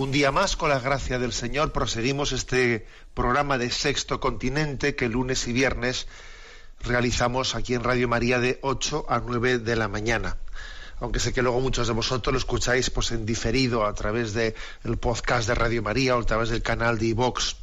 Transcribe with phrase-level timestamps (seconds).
[0.00, 5.10] Un día más, con la gracia del Señor, proseguimos este programa de Sexto Continente que
[5.10, 6.06] lunes y viernes
[6.80, 10.38] realizamos aquí en Radio María de 8 a 9 de la mañana.
[11.00, 14.54] Aunque sé que luego muchos de vosotros lo escucháis pues en diferido a través del
[14.98, 17.56] podcast de Radio María o a través del canal de iVox.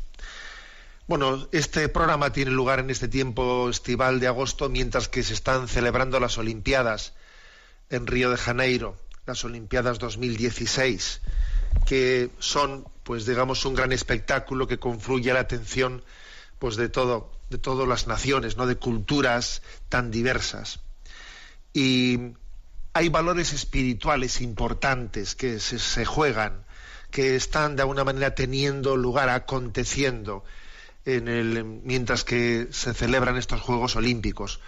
[1.08, 5.68] Bueno, este programa tiene lugar en este tiempo estival de agosto mientras que se están
[5.68, 7.14] celebrando las Olimpiadas
[7.90, 11.22] en Río de Janeiro, las Olimpiadas 2016,
[11.86, 16.04] que son, pues digamos, un gran espectáculo que confluye la atención,
[16.60, 20.80] pues de todo, de todas las naciones, no, de culturas tan diversas.
[21.74, 22.34] Y
[22.94, 26.66] hay valores espirituales importantes que se, juegan,
[27.12, 30.44] que están de alguna manera teniendo lugar, aconteciendo,
[31.06, 34.60] en el, mientras que se celebran estos Juegos Olímpicos.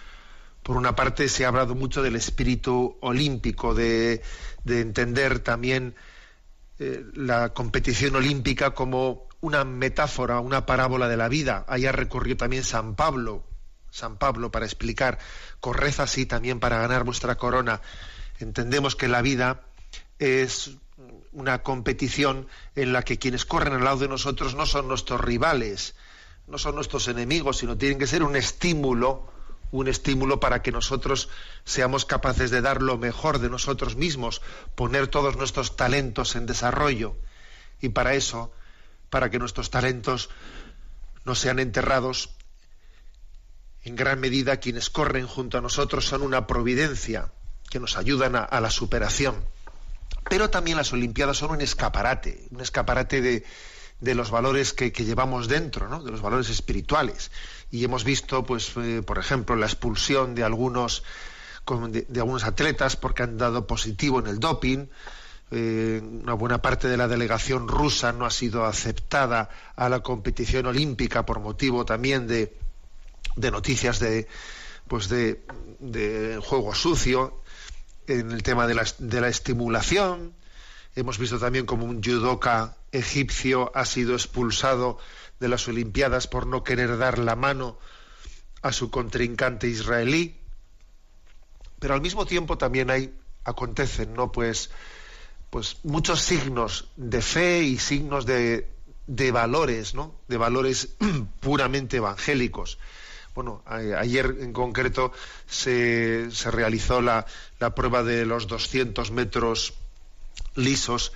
[0.62, 4.22] Por una parte se ha hablado mucho del espíritu olímpico, de
[4.66, 5.94] entender también
[6.82, 11.66] eh, la competición olímpica como una metáfora, una parábola de la vida.
[11.68, 13.44] Allá recorrió también San Pablo,
[13.90, 15.18] San Pablo para explicar,
[15.60, 17.82] corred así también para ganar vuestra corona.
[18.38, 19.60] Entendemos que la vida
[20.18, 20.70] es
[21.32, 25.94] una competición en la que quienes corren al lado de nosotros no son nuestros rivales,
[26.46, 29.29] no son nuestros enemigos, sino tienen que ser un estímulo,
[29.70, 31.28] un estímulo para que nosotros
[31.64, 34.42] seamos capaces de dar lo mejor de nosotros mismos,
[34.74, 37.16] poner todos nuestros talentos en desarrollo.
[37.80, 38.52] Y para eso,
[39.10, 40.30] para que nuestros talentos
[41.24, 42.30] no sean enterrados,
[43.82, 47.32] en gran medida quienes corren junto a nosotros son una providencia
[47.70, 49.36] que nos ayudan a, a la superación.
[50.28, 53.44] Pero también las Olimpiadas son un escaparate, un escaparate de,
[54.00, 56.02] de los valores que, llevamos dentro, ¿no?
[56.02, 57.30] de los valores espirituales.
[57.70, 61.02] Y hemos visto, pues, eh, por ejemplo, la expulsión de algunos,
[61.90, 64.86] de algunos atletas porque han dado positivo en el doping.
[65.52, 70.66] Eh, una buena parte de la delegación rusa no ha sido aceptada a la competición
[70.66, 72.56] olímpica por motivo también de,
[73.36, 74.28] de noticias de,
[74.86, 75.44] pues de,
[75.80, 77.42] de juego sucio
[78.06, 80.34] en el tema de la, de la estimulación.
[80.94, 84.98] Hemos visto también como un judoka egipcio ha sido expulsado
[85.38, 87.78] de las Olimpiadas por no querer dar la mano
[88.62, 90.36] a su contrincante israelí.
[91.78, 93.14] Pero al mismo tiempo también hay,
[93.44, 94.30] acontecen, ¿no?
[94.30, 94.70] Pues,
[95.48, 98.68] pues muchos signos de fe y signos de,
[99.06, 100.14] de valores, ¿no?
[100.28, 100.96] De valores
[101.40, 102.78] puramente evangélicos.
[103.34, 105.12] Bueno, ayer en concreto
[105.46, 107.26] se, se realizó la,
[107.60, 109.74] la prueba de los 200 metros
[110.56, 111.12] lisos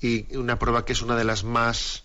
[0.00, 2.04] y una prueba que es una de las más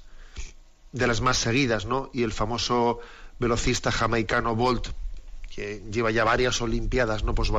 [0.93, 2.09] de las más seguidas, ¿no?
[2.13, 2.99] Y el famoso
[3.39, 4.87] velocista jamaicano Bolt
[5.53, 7.33] que lleva ya varias olimpiadas, ¿no?
[7.35, 7.51] Pues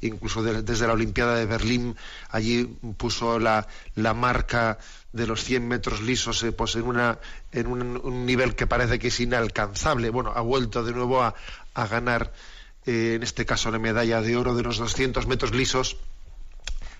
[0.00, 1.96] incluso de- desde la Olimpiada de Berlín
[2.30, 2.64] allí
[2.96, 4.78] puso la, la marca
[5.12, 7.18] de los 100 metros lisos eh, pues en una
[7.50, 10.10] en un, un nivel que parece que es inalcanzable.
[10.10, 11.34] Bueno, ha vuelto de nuevo a,
[11.74, 12.32] a ganar
[12.86, 15.96] eh, en este caso la medalla de oro de los 200 metros lisos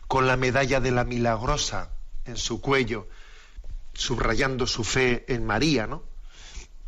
[0.09, 1.91] con la medalla de la milagrosa
[2.25, 3.09] en su cuello,
[3.93, 6.03] subrayando su fe en María, ¿no?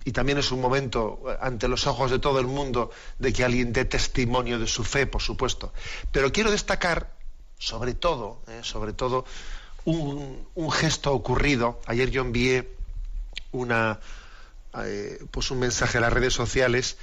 [0.05, 3.44] Y también es un momento eh, ante los ojos de todo el mundo de que
[3.44, 5.73] alguien dé testimonio de su fe, por supuesto.
[6.11, 7.12] Pero quiero destacar,
[7.58, 9.25] sobre todo, eh, sobre todo,
[9.84, 11.81] un, gesto ocurrido.
[11.87, 12.75] Ayer yo envié
[13.52, 14.00] una,
[14.79, 16.96] eh, pues un mensaje a las redes sociales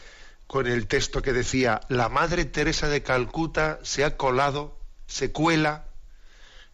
[0.47, 5.85] con el texto que decía la Madre Teresa de Calcuta se ha colado, se cuela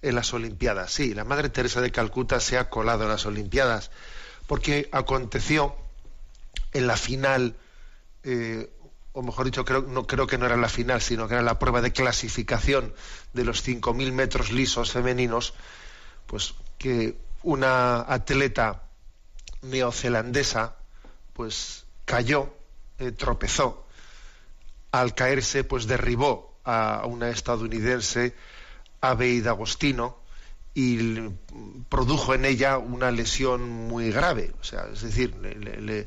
[0.01, 0.92] en las Olimpiadas.
[0.92, 3.92] Sí, la Madre Teresa de Calcuta se ha colado en las Olimpiadas
[4.47, 5.75] porque aconteció
[6.74, 7.56] en la final,
[8.24, 8.69] eh,
[9.13, 11.57] o mejor dicho, creo, no, creo que no era la final, sino que era la
[11.57, 12.94] prueba de clasificación
[13.33, 15.53] de los 5.000 metros lisos femeninos,
[16.27, 18.83] pues que una atleta
[19.62, 20.75] neozelandesa
[21.33, 22.53] pues cayó,
[23.00, 23.86] eh, tropezó
[24.92, 28.33] al caerse, pues derribó a una estadounidense,
[29.10, 30.25] Abeid Agostino,
[30.75, 31.30] y
[31.88, 34.52] produjo en ella una lesión muy grave.
[34.60, 36.06] O sea, es decir, le,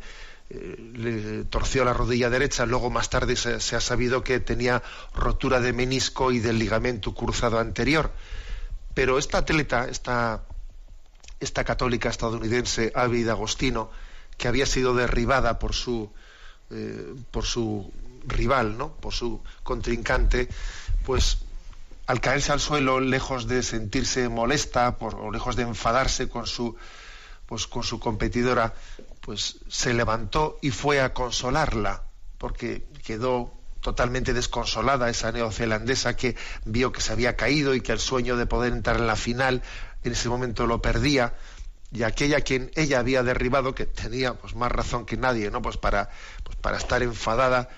[1.45, 4.83] torció la rodilla derecha, luego más tarde se, ha sabido que tenía
[5.15, 8.12] rotura de menisco y del ligamento cruzado anterior.
[8.93, 10.45] Pero esta atleta, esta,
[11.41, 13.91] esta católica estadounidense, Abeid Agostino,
[14.37, 16.12] que había sido derribada por su,
[16.71, 17.91] eh, por su
[18.27, 18.93] rival, ¿no?
[18.93, 20.49] por su contrincante,
[21.06, 21.39] pues
[22.09, 26.75] al caerse al suelo, lejos de sentirse molesta por, o lejos de enfadarse con su,
[27.45, 28.73] pues, con su competidora,
[29.21, 32.05] pues se levantó y fue a consolarla,
[32.39, 33.53] porque quedó
[33.83, 36.35] totalmente desconsolada esa neozelandesa que
[36.65, 39.63] vio que se había caído y que el sueño de poder entrar en la final
[40.03, 41.35] en ese momento lo perdía
[41.93, 45.77] y aquella quien ella había derribado que tenía pues más razón que nadie no pues
[45.77, 46.11] para
[46.43, 47.69] pues para estar enfadada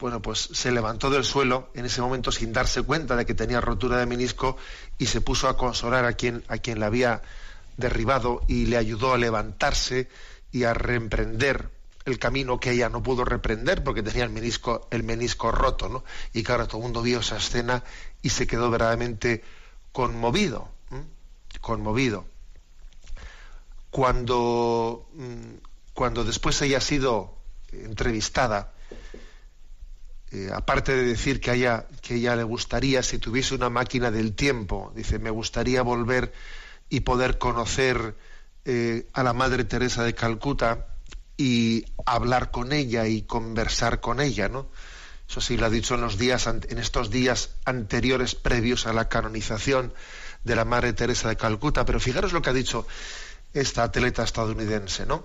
[0.00, 3.60] bueno, pues se levantó del suelo en ese momento sin darse cuenta de que tenía
[3.60, 4.56] rotura de menisco
[4.98, 7.22] y se puso a consolar a quien, a quien la había
[7.76, 10.08] derribado y le ayudó a levantarse
[10.52, 11.70] y a reemprender
[12.06, 16.04] el camino que ella no pudo reprender porque tenía el menisco, el menisco roto, ¿no?
[16.32, 17.84] Y claro, todo el mundo vio esa escena
[18.22, 19.44] y se quedó verdaderamente
[19.92, 20.70] conmovido,
[21.60, 22.24] conmovido.
[23.90, 25.54] Cuando, mm,
[25.92, 27.36] cuando después ella ha sido
[27.72, 28.72] entrevistada,
[30.32, 34.10] eh, aparte de decir que a, ella, que ella le gustaría, si tuviese una máquina
[34.10, 36.32] del tiempo, dice, me gustaría volver
[36.88, 38.16] y poder conocer
[38.64, 40.86] eh, a la Madre Teresa de Calcuta
[41.36, 44.68] y hablar con ella y conversar con ella, ¿no?
[45.28, 49.08] Eso sí lo ha dicho en los días, en estos días anteriores previos a la
[49.08, 49.94] canonización
[50.44, 51.84] de la Madre Teresa de Calcuta.
[51.84, 52.86] Pero fijaros lo que ha dicho
[53.54, 55.24] esta atleta estadounidense, ¿no?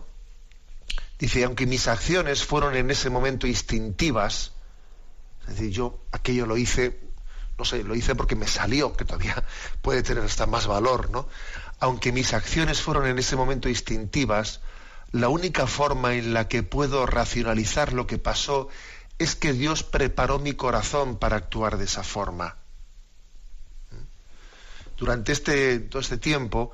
[1.17, 4.51] Dice, aunque mis acciones fueron en ese momento instintivas,
[5.47, 6.99] es decir, yo aquello lo hice,
[7.57, 9.43] no sé, lo hice porque me salió, que todavía
[9.81, 11.27] puede tener hasta más valor, ¿no?
[11.79, 14.61] Aunque mis acciones fueron en ese momento instintivas,
[15.11, 18.69] la única forma en la que puedo racionalizar lo que pasó
[19.17, 22.57] es que Dios preparó mi corazón para actuar de esa forma.
[24.97, 26.71] Durante este, todo este tiempo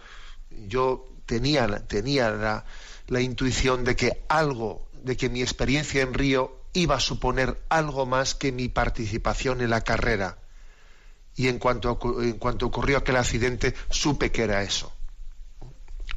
[0.67, 2.65] yo tenía, tenía la,
[3.07, 8.05] la intuición de que algo, de que mi experiencia en Río iba a suponer algo
[8.05, 10.37] más que mi participación en la carrera.
[11.35, 14.91] Y en cuanto, en cuanto ocurrió aquel accidente, supe que era eso.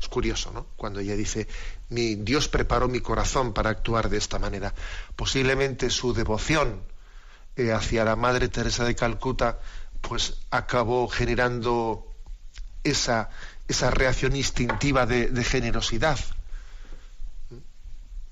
[0.01, 0.67] Es curioso, ¿no?
[0.77, 1.47] Cuando ella dice,
[1.89, 4.75] mi Dios preparó mi corazón para actuar de esta manera.
[5.17, 6.83] Posiblemente su devoción
[7.57, 9.61] eh, hacia la Madre Teresa de Calcuta,
[10.01, 12.07] pues acabó generando
[12.83, 13.31] esa,
[13.69, 16.19] esa reacción instintiva de generosidad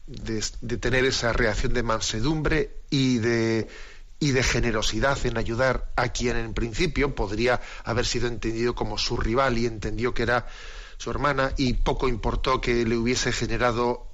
[0.07, 0.41] de,
[0.79, 3.69] tener esa reacción de mansedumbre y de,
[4.19, 9.17] y de generosidad en ayudar a quien en principio podría haber sido entendido como su
[9.17, 10.47] rival y entendió que era
[10.99, 14.09] su hermana y poco importó que le hubiese generado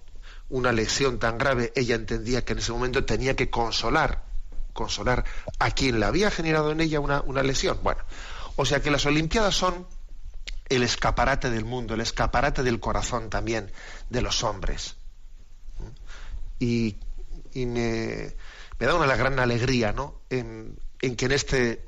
[0.50, 4.24] una lesión tan grave, ella entendía que en ese momento tenía que consolar,
[4.72, 5.24] consolar
[5.58, 7.78] a quien le había generado en ella una, una lesión.
[7.82, 8.00] Bueno,
[8.56, 9.86] o sea que las Olimpiadas son
[10.70, 13.70] el escaparate del mundo, el escaparate del corazón también
[14.08, 14.97] de los hombres
[16.58, 16.96] y,
[17.54, 18.34] me,
[18.78, 20.20] da una gran alegría ¿no?
[20.30, 21.84] en, que en este,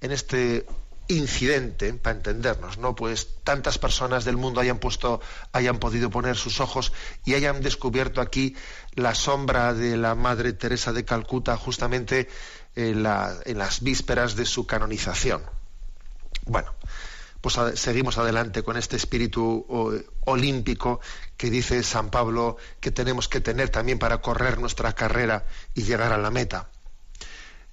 [0.00, 0.66] en este
[1.08, 2.94] incidente, para entendernos, ¿no?
[2.94, 5.20] Pues tantas personas del mundo hayan puesto,
[5.52, 6.92] hayan podido poner sus ojos
[7.24, 8.54] y hayan descubierto aquí
[8.94, 12.28] la sombra de la Madre Teresa de Calcuta justamente
[12.76, 15.42] en, en las vísperas de su canonización.
[16.44, 16.74] Bueno,
[17.40, 21.00] pues seguimos adelante con este espíritu olímpico
[21.36, 26.12] que dice San Pablo que tenemos que tener también para correr nuestra carrera y llegar
[26.12, 26.68] a la meta.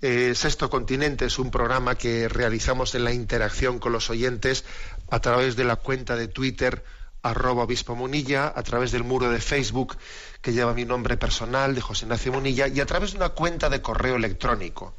[0.02, 4.66] Eh, Sexto Continente es un programa que realizamos en la interacción con los oyentes
[5.10, 6.84] a través de la cuenta de Twitter
[7.24, 9.98] arroba obispo Munilla, a través del muro de Facebook
[10.42, 13.68] que lleva mi nombre personal de José Ignacio Munilla y a través de una cuenta
[13.70, 14.94] de correo electrónico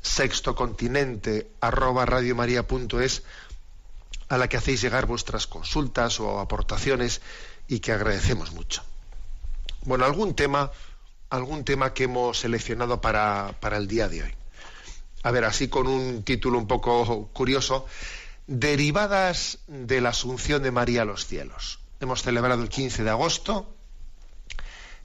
[0.00, 3.22] sextocontinente arroba radiomaria.es
[4.30, 7.20] a la que hacéis llegar vuestras consultas o aportaciones
[7.66, 8.82] y que agradecemos mucho.
[9.82, 10.70] Bueno, algún tema,
[11.30, 14.34] algún tema que hemos seleccionado para, para el día de hoy.
[15.24, 17.86] A ver, así con un título un poco curioso,
[18.46, 21.80] derivadas de la Asunción de María a los cielos.
[21.98, 23.74] Hemos celebrado el 15 de agosto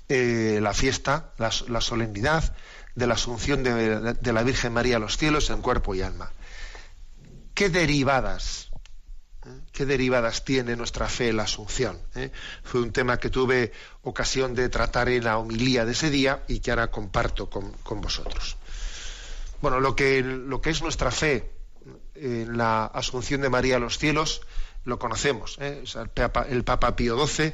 [0.08, 2.56] eh, la fiesta, la, solemnidad
[2.94, 6.32] de la Asunción de, de la Virgen María a los cielos en cuerpo y alma.
[7.56, 8.65] ¿Qué derivadas
[9.72, 12.00] qué derivadas tiene nuestra fe en la Asunción.
[12.16, 12.32] ¿eh?
[12.64, 13.72] Fue un tema que tuve
[14.04, 18.58] ocasión de tratar en la homilía de ese día y que ahora comparto con, vosotros.
[19.62, 21.52] Bueno, lo que, lo que es nuestra fe
[22.16, 24.42] en la asunción de María a los cielos,
[24.86, 25.58] lo conocemos.
[25.60, 25.84] ¿eh?
[26.50, 27.54] el, Papa, Pío XII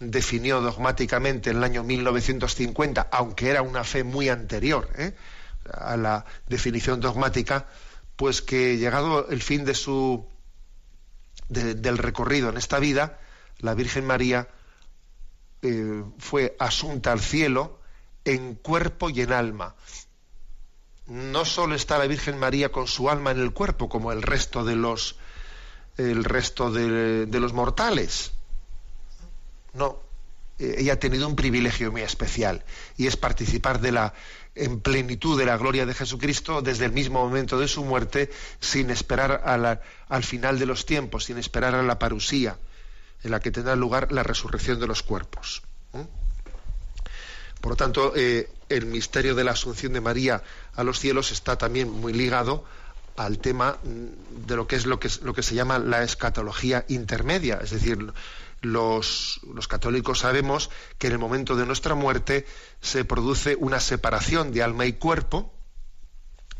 [0.00, 5.14] definió dogmáticamente en el año 1950, aunque era una fe muy anterior ¿eh?
[5.72, 7.66] a la definición dogmática,
[8.16, 10.26] pues que llegado el fin de su
[11.48, 13.18] de, del recorrido en esta vida,
[13.58, 14.48] la Virgen María
[15.62, 17.80] eh, fue asunta al cielo
[18.24, 19.74] en cuerpo y en alma.
[21.06, 24.64] No solo está la Virgen María con su alma en el cuerpo, como el resto
[24.64, 25.16] de los
[25.96, 28.30] el resto de, los mortales.
[29.74, 29.98] No,
[30.58, 32.64] ella ha tenido un privilegio muy especial
[32.96, 34.14] y es participar de la
[34.54, 38.90] en plenitud de la gloria de Jesucristo desde el mismo momento de su muerte, sin
[38.90, 39.42] esperar
[40.08, 42.58] al final de los tiempos, sin esperar a la parusía,
[43.22, 45.62] en la que tendrá lugar la resurrección de los cuerpos.
[47.60, 50.42] Por lo tanto, eh, el misterio de la asunción de María
[50.74, 52.64] a los cielos está también muy ligado
[53.16, 56.84] al tema mm, de lo que es lo que, lo que se llama la escatología
[56.88, 58.12] intermedia, es decir,
[58.60, 62.46] los, católicos sabemos que en el momento de nuestra muerte
[62.80, 65.52] se produce una separación de alma y cuerpo,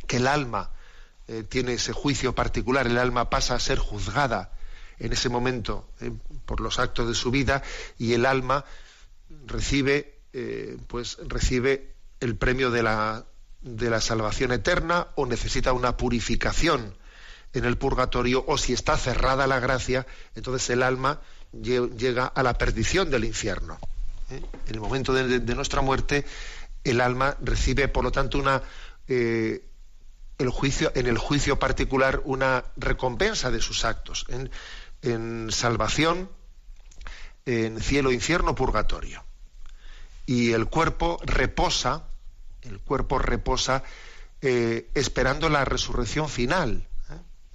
[0.07, 0.71] que el alma
[1.27, 4.53] eh, tiene ese juicio particular, el alma pasa a ser juzgada
[4.99, 6.13] en ese momento eh,
[6.47, 7.63] por los actos de su vida
[7.99, 8.65] y el alma
[9.47, 13.27] recibe, eh, pues recibe el premio de la,
[13.61, 16.97] de la salvación eterna o necesita una purificación
[17.53, 21.21] en el purgatorio o si está cerrada la gracia, entonces el alma
[21.53, 23.79] llega a la perdición del infierno.
[24.31, 24.41] ¿eh?
[24.67, 26.25] En el momento de, nuestra muerte,
[26.85, 28.63] el alma recibe, por lo tanto, una,
[29.09, 29.65] eh,
[30.39, 36.29] el juicio, en el juicio particular una recompensa de sus actos, en, salvación,
[37.47, 39.25] en cielo, infierno, purgatorio.
[40.27, 42.05] Y el cuerpo reposa,
[42.63, 43.83] el cuerpo reposa
[44.43, 46.87] eh, esperando la resurrección final.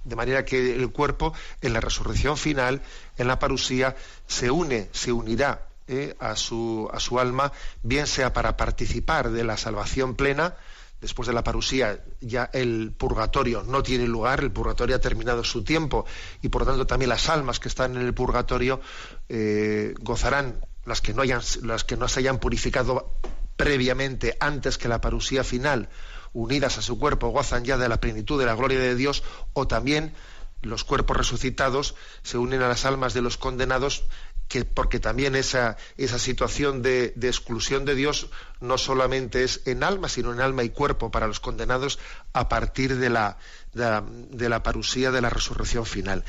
[0.04, 2.82] De manera que el cuerpo, en la resurrección final,
[3.16, 3.96] en la parusía,
[4.26, 9.44] se une, se unirá eh, a, su, a su alma, bien sea para participar de
[9.44, 10.56] la salvación plena,
[11.04, 15.62] después de la parusía ya el purgatorio no tiene lugar, el purgatorio ha terminado su
[15.62, 16.06] tiempo
[16.40, 18.80] y por lo tanto también las almas que están en el purgatorio
[19.28, 23.12] eh, gozarán, las que, no hayan, las que no se hayan purificado
[23.56, 25.90] previamente antes que la parusía final,
[26.34, 29.22] unidas a su cuerpo, gozan ya de la plenitud de la gloria de Dios,
[29.54, 30.12] o también
[30.60, 34.04] los cuerpos resucitados se unen a las almas de los condenados,
[34.48, 38.28] que, porque también esa, esa situación de, exclusión de Dios
[38.60, 41.98] no solamente es en alma, sino en alma y cuerpo para los condenados
[42.32, 43.38] a partir de la,
[43.72, 46.24] de la, parusía de la resurrección final.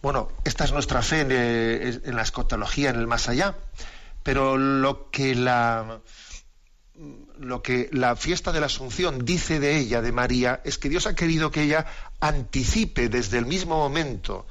[0.00, 3.56] Bueno, esta es nuestra fe en, eh, en la escotología, en el más allá,
[4.22, 6.00] pero lo que la
[7.38, 11.06] lo que la fiesta de la Asunción dice de ella, de María, es que Dios
[11.06, 11.86] ha querido que ella
[12.20, 14.46] anticipe desde el mismo momento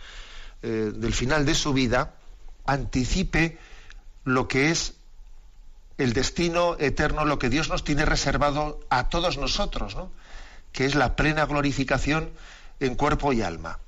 [0.61, 2.15] eh, del final de su vida,
[2.65, 3.57] anticipe
[4.25, 4.93] lo que es
[5.97, 10.11] el destino eterno, lo que Dios nos tiene reservado a todos nosotros, ¿no?
[10.71, 12.31] que es la plena glorificación
[12.79, 13.79] en cuerpo y alma.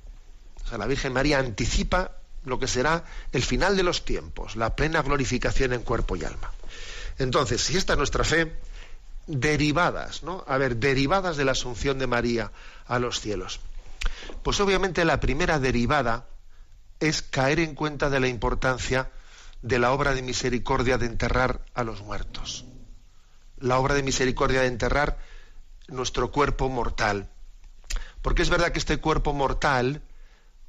[0.64, 2.12] O sea, la Virgen María anticipa
[2.44, 6.52] lo que será el final de los tiempos, la plena glorificación en cuerpo y alma.
[7.18, 8.56] Entonces, si esta es nuestra fe,
[9.26, 10.44] derivadas, ¿no?
[10.46, 12.52] A ver, derivadas de la asunción de María
[12.86, 13.60] a los cielos.
[14.42, 16.26] Pues obviamente la primera derivada
[17.00, 19.10] es caer en cuenta de la importancia
[19.62, 22.64] de la obra de misericordia de enterrar a los muertos.
[23.58, 25.18] La obra de misericordia de enterrar
[25.88, 27.30] nuestro cuerpo mortal.
[28.20, 30.02] Porque es verdad que este cuerpo mortal,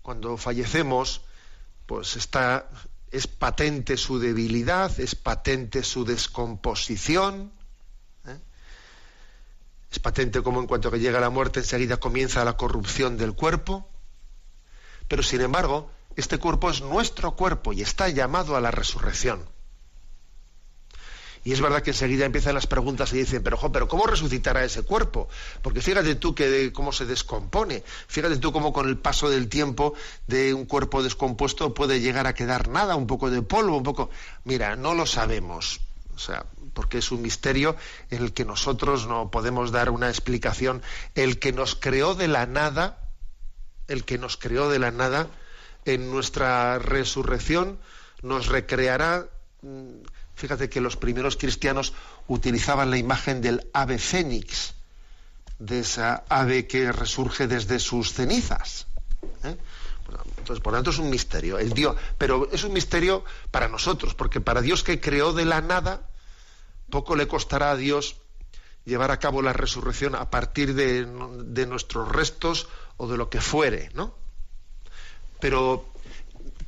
[0.02, 1.22] cuando fallecemos,
[1.86, 2.70] pues está
[3.15, 7.53] es patente su debilidad, es patente su descomposición.
[8.27, 8.38] ¿eh?
[9.89, 13.88] Es patente como en cuanto que llega la muerte enseguida comienza la corrupción del cuerpo.
[15.07, 19.48] Pero sin embargo, este cuerpo es nuestro cuerpo y está llamado a la resurrección.
[21.46, 24.82] Y es verdad que enseguida empiezan las preguntas y dicen, pero, pero ¿cómo resucitará ese
[24.82, 25.30] cuerpo?
[25.62, 29.94] Porque fíjate tú que cómo se descompone, fíjate tú cómo con el paso del tiempo
[30.25, 34.10] de un cuerpo descompuesto puede llegar a quedar nada, un poco de polvo, un poco...
[34.44, 35.82] Mira, no lo sabemos,
[36.16, 37.75] o sea, porque es un misterio
[38.10, 40.82] en el que nosotros no podemos dar una explicación.
[41.14, 43.08] El que nos creó de la nada,
[43.88, 45.28] el que nos creó de la nada,
[45.86, 47.78] en nuestra resurrección
[48.24, 49.28] nos recreará
[49.62, 51.94] mm, Fíjate que los primeros cristianos
[52.27, 54.74] utilizaban la imagen del ave fénix,
[55.60, 58.88] de esa ave que resurge desde sus cenizas.
[59.44, 59.56] ¿eh?
[60.38, 61.58] Entonces, por lo tanto, es un misterio.
[61.58, 65.62] El Dios, pero es un misterio para nosotros, porque para Dios que creó de la
[65.62, 66.01] nada,
[66.89, 68.18] poco le costará a Dios
[68.86, 71.08] llevar a cabo la resurrección a partir de,
[71.46, 74.13] de nuestros restos o de lo que fuere, ¿no?
[75.39, 75.89] Pero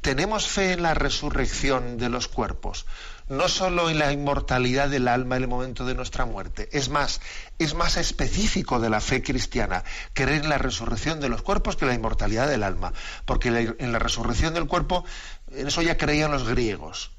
[0.01, 2.85] tenemos fe en la resurrección de los cuerpos,
[3.29, 6.69] no solo en la inmortalidad del alma en el momento de nuestra muerte.
[6.71, 7.21] Es más,
[7.59, 11.85] es más específico de la fe cristiana creer en la resurrección de los cuerpos que
[11.85, 12.93] la inmortalidad del alma,
[13.25, 15.03] porque en la resurrección del cuerpo,
[15.51, 17.11] en eso ya creían los griegos.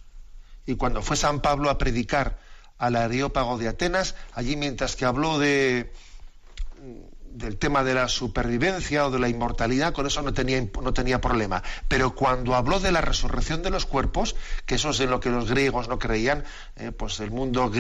[0.67, 2.39] Y cuando fue San Pablo a predicar
[2.79, 5.93] al Areópago de Atenas, allí mientras que habló de
[7.33, 11.21] del tema de la supervivencia o de la inmortalidad, con eso no tenía, no tenía
[11.21, 11.63] problema.
[11.87, 14.35] Pero cuando habló de la resurrección de los cuerpos,
[14.67, 16.45] que eso es en lo que los griegos no creían,
[16.77, 17.71] eh, pues el mundo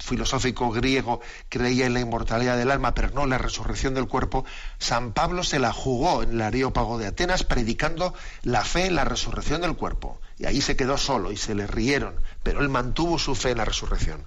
[0.00, 4.44] filosófico griego creía en la inmortalidad del alma, pero no en la resurrección del cuerpo,
[4.78, 9.04] San Pablo se la jugó en el Areópago de Atenas predicando la fe en la
[9.04, 10.20] resurrección del cuerpo.
[10.38, 13.58] Y ahí se quedó solo y se le rieron, pero él mantuvo su fe en
[13.58, 14.24] la resurrección.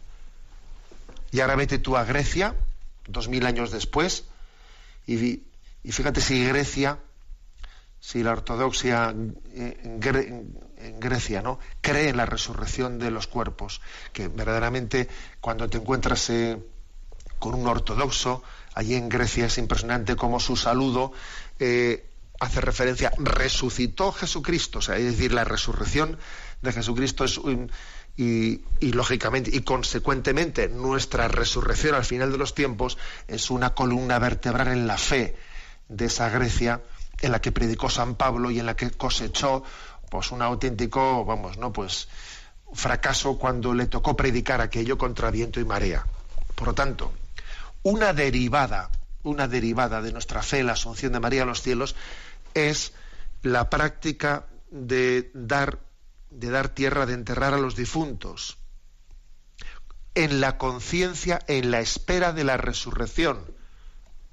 [1.32, 2.56] Y ahora vete tú a Grecia,
[3.08, 4.26] dos mil años después,
[5.14, 7.00] y, fíjate si Grecia,
[8.00, 10.00] si la ortodoxia en,
[11.00, 11.60] Grecia ¿no?
[11.82, 13.82] cree en la resurrección de los cuerpos,
[14.14, 15.10] que verdaderamente
[15.42, 16.58] cuando te encuentras eh,
[17.40, 18.44] con un ortodoxo,
[18.76, 21.12] allí en Grecia es impresionante cómo su saludo
[21.60, 26.18] eh, hace referencia, resucitó Jesucristo, o sea, es decir, la resurrección
[26.62, 27.72] de Jesucristo es un,
[28.22, 32.98] y, lógicamente y consecuentemente nuestra resurrección al final de los tiempos
[33.30, 35.38] es una columna vertebral en la fe
[35.88, 36.82] de esa Grecia
[37.22, 39.64] en la que predicó San Pablo y en la que cosechó
[40.10, 42.10] pues un auténtico vamos no pues
[42.74, 46.06] fracaso cuando le tocó predicar aquello contra viento y marea.
[46.56, 47.14] Por lo tanto
[47.84, 48.90] una derivada
[49.24, 51.96] una derivada de nuestra fe la asunción de María a los cielos
[52.54, 52.92] es
[53.44, 55.80] la práctica de dar
[56.30, 58.58] de dar tierra, de enterrar a los difuntos,
[60.16, 63.40] en la conciencia, en la espera de la resurrección.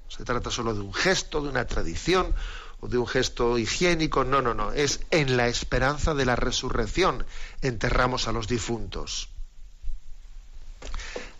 [0.07, 2.33] Se trata solo de un gesto, de una tradición
[2.79, 7.25] o de un gesto higiénico, no, no, no, es en la esperanza de la resurrección
[7.61, 9.29] enterramos a los difuntos.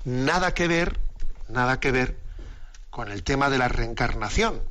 [0.06, 0.98] Nada que ver,
[1.50, 2.18] nada que ver
[2.90, 4.62] con el tema de la reencarnación.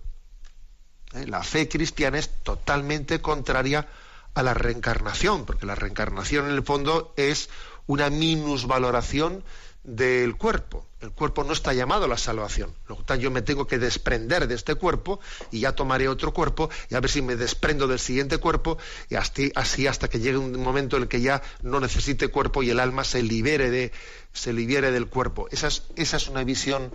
[1.13, 1.27] ¿Eh?
[1.27, 4.06] La fe cristiana es totalmente contraria a
[4.43, 7.49] la reencarnación, porque la reencarnación en el fondo es
[7.87, 9.45] una minusvaloración
[9.87, 10.85] del cuerpo.
[11.01, 12.75] El cuerpo no está llamado a la salvación.
[12.89, 15.21] Lo tanto, yo me tengo que desprender de este cuerpo
[15.53, 19.15] y ya tomaré otro cuerpo y a ver si me desprendo del siguiente cuerpo y
[19.15, 22.71] así, así hasta que llegue un momento en el que ya no necesite cuerpo y
[22.71, 23.93] el alma se libere, de,
[24.33, 25.47] se libere del cuerpo.
[25.53, 26.93] Esa es, esa es una visión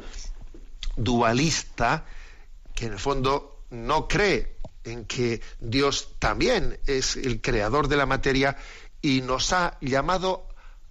[0.98, 2.06] dualista
[2.76, 8.06] que en el fondo no cree en que Dios también es el creador de la
[8.06, 8.58] materia
[9.02, 10.48] y nos ha llamado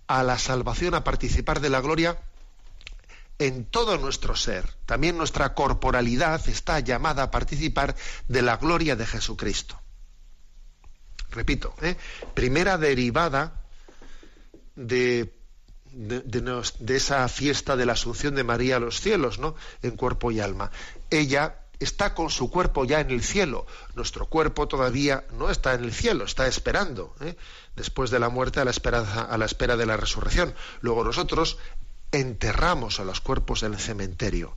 [0.07, 2.19] a la salvación, a participar de la gloria
[3.39, 4.69] en todo nuestro ser.
[4.87, 7.97] También nuestra corporalidad está llamada a participar
[8.29, 9.81] de la gloria de Jesucristo.
[11.31, 11.97] Repito, ¿eh?
[12.35, 13.63] primera derivada
[14.75, 15.33] de,
[15.93, 19.55] de, esa fiesta de la Asunción de María a los cielos, ¿no?
[19.83, 20.71] En cuerpo y alma.
[21.09, 23.67] Ella está con su cuerpo ya en el cielo.
[23.97, 27.37] Nuestro cuerpo todavía no está en el cielo, está esperando, ¿eh?
[27.75, 30.55] después de la muerte a la, a la espera de la resurrección.
[30.83, 31.59] Luego nosotros
[32.13, 34.55] enterramos a los cuerpos en el cementerio.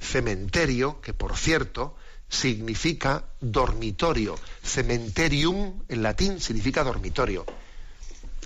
[0.00, 1.96] Cementerio, que por cierto
[2.28, 4.38] significa dormitorio.
[4.62, 7.44] Cementerium en latín significa dormitorio.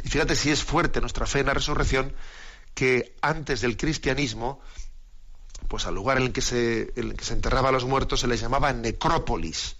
[0.03, 2.13] Y fíjate si es fuerte nuestra fe en la resurrección
[2.75, 4.61] que antes del cristianismo
[5.69, 8.41] pues al lugar en el que se, que se enterraba a los muertos se les
[8.41, 9.77] llamaba necrópolis.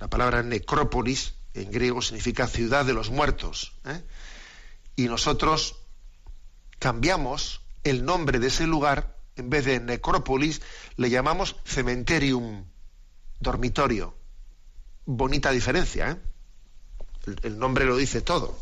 [0.00, 3.72] La palabra necrópolis en griego significa ciudad de los muertos.
[3.86, 4.02] ¿eh?
[4.96, 5.76] Y nosotros
[6.78, 10.62] cambiamos el nombre de ese lugar, en vez de necrópolis,
[10.96, 12.64] le llamamos cementerium,
[13.40, 14.14] dormitorio.
[15.06, 16.16] Bonita diferencia, ¿eh?
[17.42, 18.56] el, nombre lo dice todo.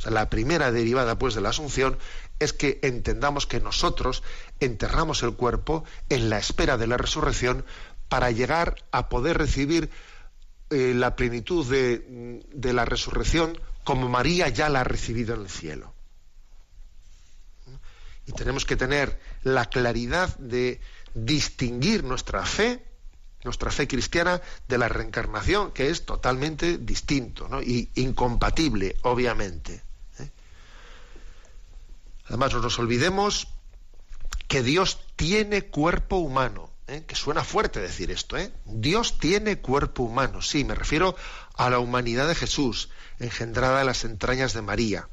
[0.00, 1.98] O sea, la primera derivada pues de la Asunción
[2.38, 4.22] es que entendamos que nosotros
[4.58, 7.66] enterramos el cuerpo en la espera de la resurrección
[8.08, 9.90] para llegar a poder recibir
[10.70, 15.50] eh, la plenitud de, de la resurrección como María ya la ha recibido en el
[15.50, 15.92] cielo.
[18.26, 20.80] Y tenemos que tener la claridad de
[21.12, 22.82] distinguir nuestra fe,
[23.44, 27.60] nuestra fe cristiana, de la reencarnación, que es totalmente distinto ¿no?
[27.60, 29.89] y incompatible, obviamente.
[32.30, 33.48] Además, no nos olvidemos
[34.46, 37.02] que Dios tiene cuerpo humano, ¿eh?
[37.04, 38.52] que suena fuerte decir esto, ¿eh?
[38.64, 41.16] Dios tiene cuerpo humano, sí, me refiero
[41.56, 42.88] a la humanidad de Jesús,
[43.18, 45.08] engendrada en las entrañas de María.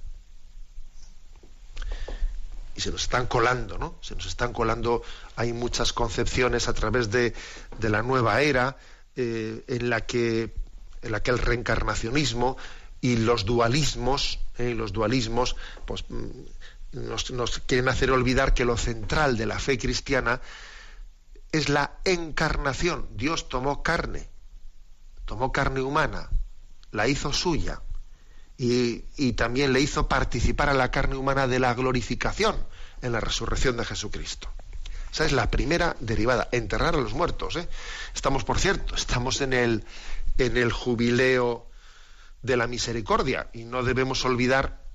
[2.75, 3.95] y se nos están colando, ¿no?
[4.01, 5.01] Se nos están colando,
[5.36, 7.34] hay muchas concepciones a través de,
[7.82, 8.77] la nueva era
[9.15, 10.53] eh, en, la que,
[11.01, 12.58] en la el reencarnacionismo
[13.01, 15.56] y los dualismos, eh, los dualismos,
[15.88, 16.30] pues mm,
[17.06, 20.42] nos, quieren hacer olvidar que lo central de la fe cristiana
[21.52, 23.08] es la encarnación.
[23.16, 24.30] Dios tomó carne,
[25.26, 26.30] tomó carne humana,
[26.92, 27.82] la hizo suya
[28.58, 32.56] y, también le hizo participar a la carne humana de la glorificación
[33.02, 34.50] en la resurrección de Jesucristo.
[35.12, 37.56] Esa es la primera derivada, enterrar a los muertos.
[37.56, 37.68] ¿eh?
[38.14, 39.86] Estamos, por cierto, estamos en el,
[40.38, 41.68] en el jubileo
[42.42, 44.87] de la misericordia y no debemos olvidar,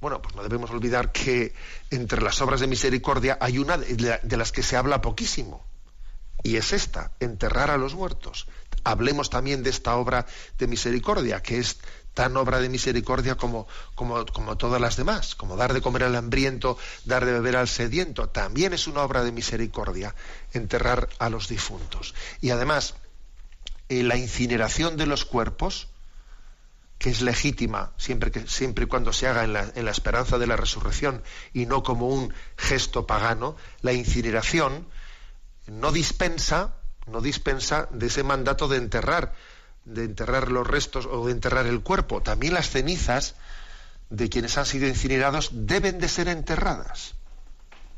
[0.00, 1.54] bueno, pues no debemos olvidar que
[1.90, 5.64] entre las obras de misericordia hay una de las que se habla poquísimo
[6.42, 8.48] y es esta, enterrar a los muertos.
[8.84, 10.26] Hablemos también de esta obra
[10.58, 11.78] de misericordia, que es
[12.14, 16.16] tan obra de misericordia como, como, como, todas las demás, como dar de comer al
[16.16, 20.14] hambriento, dar de beber al sediento, también es una obra de misericordia,
[20.52, 22.14] enterrar a los difuntos.
[22.40, 22.94] Y además,
[23.88, 25.88] eh, la incineración de los cuerpos,
[27.02, 30.38] que es legítima siempre, que, siempre y cuando se haga en la, en la esperanza
[30.38, 34.86] de la resurrección y no como un gesto pagano, la incineración
[35.66, 36.76] no dispensa,
[37.08, 39.34] no dispensa de ese mandato de enterrar
[39.84, 43.34] de enterrar los restos o de enterrar el cuerpo, también las cenizas
[44.10, 47.14] de quienes han sido incinerados deben de ser enterradas.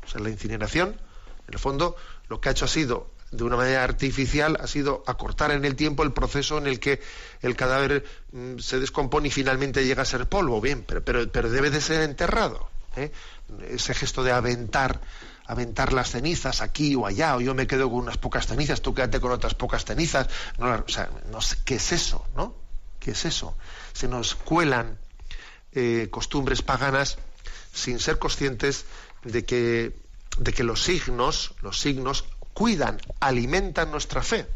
[0.03, 0.99] O sea, la incineración,
[1.47, 1.95] en el fondo,
[2.27, 5.75] lo que ha hecho ha sido, de una manera artificial, ha sido acortar en el
[5.75, 7.01] tiempo el proceso en el que
[7.41, 10.61] el cadáver mm, se descompone y finalmente llega a ser polvo.
[10.61, 12.69] Bien, pero, pero, pero debe de ser enterrado.
[12.95, 13.11] ¿eh?
[13.69, 15.01] Ese gesto de aventar
[15.47, 18.93] aventar las cenizas aquí o allá, o yo me quedo con unas pocas cenizas, tú
[18.93, 20.27] quédate con otras pocas cenizas.
[20.57, 22.25] No, o sea, no sé, ¿qué es eso?
[22.35, 22.55] ¿No?
[22.99, 23.55] ¿Qué es eso?
[23.93, 24.97] Se nos cuelan
[25.71, 27.17] eh, costumbres paganas
[27.73, 28.85] sin ser conscientes
[29.23, 29.95] de que,
[30.37, 34.47] de que los signos, los signos, cuidan, alimentan nuestra fe.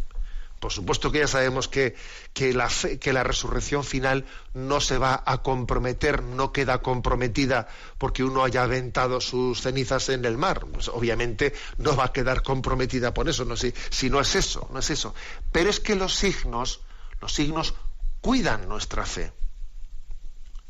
[0.59, 1.95] Por supuesto que ya sabemos que,
[2.33, 8.23] que, la que la resurrección final no se va a comprometer, no queda comprometida porque
[8.23, 10.65] uno haya aventado sus cenizas en el mar.
[10.73, 14.69] Pues obviamente no va a quedar comprometida por eso, no si, si no es eso,
[14.73, 15.13] no es eso.
[15.51, 16.81] Pero es que los signos,
[17.21, 17.73] los signos
[18.21, 19.31] cuidan nuestra fe.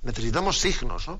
[0.03, 1.19] Necesitamos signos, ¿no?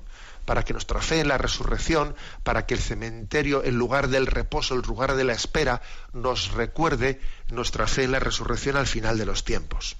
[0.50, 4.74] Para que nuestra fe en la resurrección, para que el cementerio, el lugar del reposo,
[4.74, 5.80] el lugar de la espera,
[6.12, 7.20] nos recuerde
[7.52, 9.96] nuestra fe en la resurrección al final de los tiempos.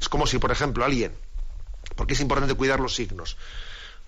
[0.00, 1.18] Es como si, por ejemplo, alguien,
[1.96, 3.36] porque es importante cuidar los signos,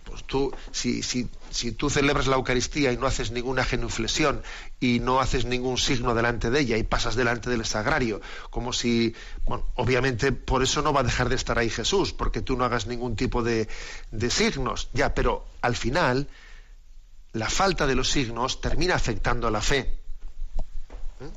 [0.08, 4.42] pues tú, si, si, si, tú celebras la Eucaristía y no haces ninguna genuflexión
[4.80, 9.14] y no haces ningún signo delante de ella y pasas delante del sagrario, como si,
[9.44, 12.64] bueno, obviamente por eso no va a dejar de estar ahí Jesús, porque tú no
[12.64, 13.68] hagas ningún tipo de,
[14.10, 16.28] de signos, ya, pero al final
[17.32, 19.98] la falta de los signos termina afectando a la fe.
[21.20, 21.30] ¿Eh?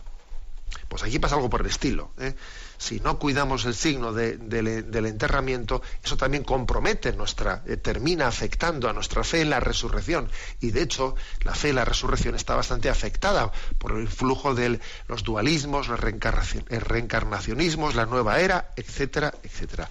[0.88, 2.12] Pues aquí pasa algo por el estilo.
[2.18, 2.36] ¿eh?
[2.82, 8.94] Si no cuidamos el signo del enterramiento, eso también compromete nuestra, eh, termina afectando a
[8.94, 10.32] nuestra fe en la resurrección.
[10.62, 14.80] Y de hecho, la fe en la resurrección está bastante afectada por el flujo de
[15.08, 19.88] los dualismos, los reencarnacionismos, la nueva era, etcétera, etcétera.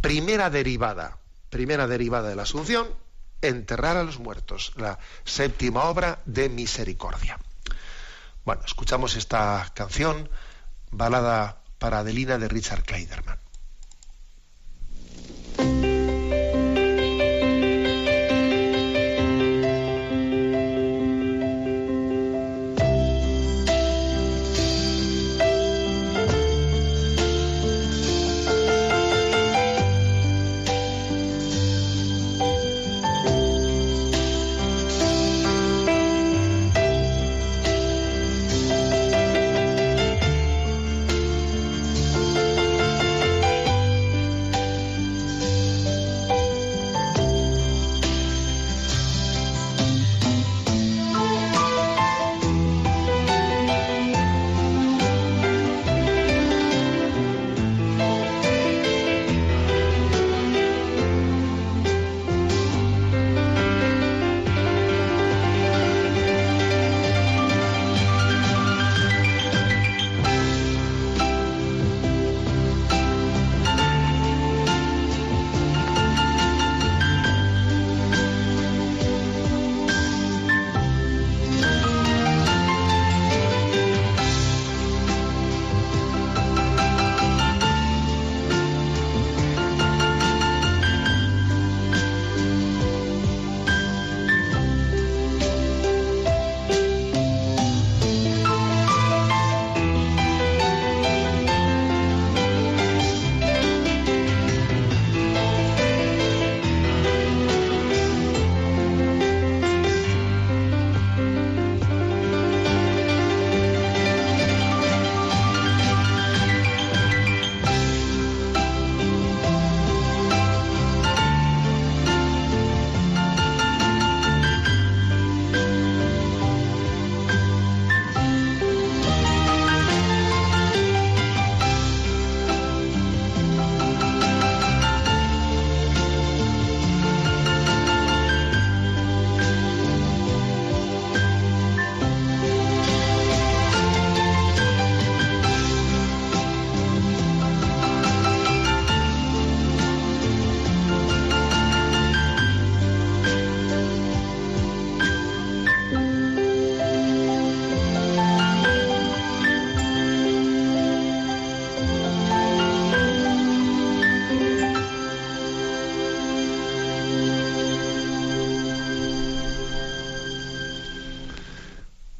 [0.00, 1.18] Primera derivada,
[1.50, 2.88] primera derivada de la Asunción,
[3.42, 7.38] enterrar a los muertos, la séptima obra de misericordia.
[8.44, 10.28] Bueno, escuchamos esta canción,
[10.90, 13.40] balada para Adelina de Richard Kleiderman.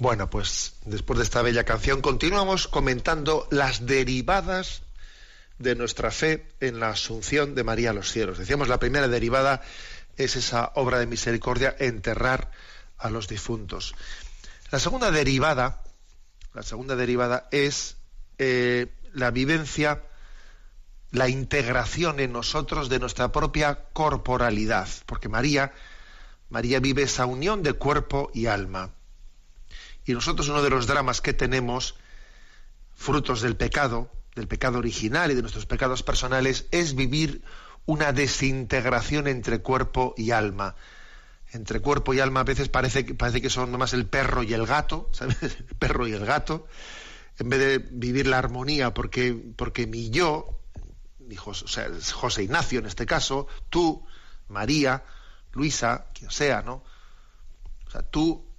[0.02, 4.82] Bueno, pues después de esta bella canción continuamos comentando las derivadas
[5.60, 8.36] de nuestra fe en la asunción de María a los cielos.
[8.36, 9.62] Decíamos, la primera derivada
[10.16, 12.50] es esa obra de misericordia, enterrar
[12.98, 13.94] a los difuntos.
[14.72, 15.84] La segunda derivada,
[16.52, 17.94] la segunda derivada es
[18.38, 20.02] eh, la vivencia,
[21.12, 25.72] la integración en nosotros de nuestra propia corporalidad, porque María,
[26.50, 28.90] María vive esa unión de cuerpo y alma.
[30.04, 31.96] Y nosotros uno de los dramas que tenemos,
[32.94, 37.42] frutos del pecado, del pecado original y de nuestros pecados personales, es vivir
[37.86, 40.74] una desintegración entre cuerpo y alma.
[41.52, 44.66] Entre cuerpo y alma a veces parece, parece que son más el perro y el
[44.66, 45.36] gato, ¿sabes?
[45.42, 46.66] El perro y el gato,
[47.38, 50.58] en vez de vivir la armonía, porque, porque mi yo,
[51.36, 54.04] José Ignacio en este caso, tú,
[54.48, 55.04] María,
[55.52, 56.84] Luisa, quien sea, ¿no?
[57.86, 58.51] O sea, tú,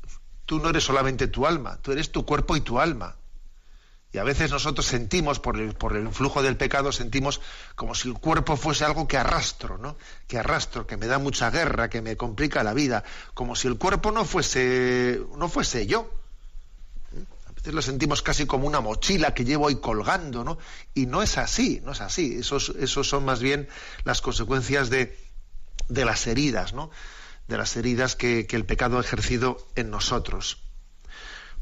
[0.54, 3.16] tú no eres solamente tu alma, tú eres tu cuerpo y tu alma.
[4.12, 7.42] Y a veces nosotros sentimos, por el, por el influjo del pecado, sentimos
[7.74, 9.98] como si el cuerpo fuese algo que arrastro, ¿no?
[10.28, 13.80] Que arrastro, que me da mucha guerra, que me complica la vida, como si el
[13.80, 16.08] cuerpo no fuese, no fuese yo.
[17.48, 20.60] A veces lo sentimos casi como una mochila que llevo ahí colgando, ¿no?
[20.94, 22.36] Y no es así, no es así.
[22.36, 23.68] Esos, esos son más bien
[24.04, 25.18] las consecuencias de,
[25.90, 26.92] de las heridas, ¿no?
[27.48, 30.64] De las heridas que, que el pecado ha ejercido en nosotros.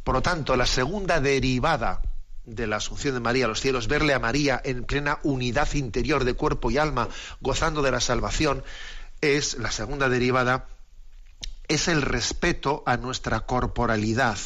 [0.04, 2.02] Por lo tanto, la segunda derivada
[2.46, 6.24] de la Asunción de María a los cielos, verle a María en plena unidad interior
[6.24, 7.08] de cuerpo y alma,
[7.40, 8.64] gozando de la salvación,
[9.22, 10.68] es la segunda derivada,
[11.68, 14.38] es el respeto a nuestra corporalidad.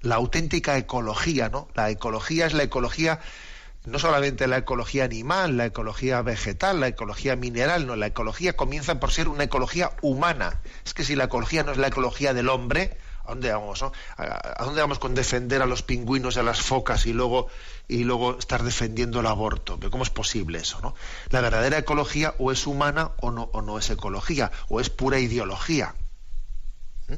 [0.00, 1.68] La auténtica ecología, ¿no?
[1.74, 3.20] La ecología es la ecología,
[3.88, 9.00] no solamente la ecología animal, la ecología vegetal, la ecología mineral, no, la ecología comienza
[9.00, 10.60] por ser una ecología humana.
[10.84, 13.82] Es que si la ecología no es la ecología del hombre, ¿A dónde vamos?
[13.82, 17.48] ¿A, dónde vamos con defender a los pingüinos y a las focas y luego,
[17.86, 19.78] y luego estar defendiendo el aborto?
[19.90, 20.80] ¿Cómo es posible eso?
[20.80, 20.94] ¿no?
[21.28, 25.18] La verdadera ecología o es humana o no, o no es ecología, o es pura
[25.18, 25.94] ideología.
[27.08, 27.14] ¿Mm?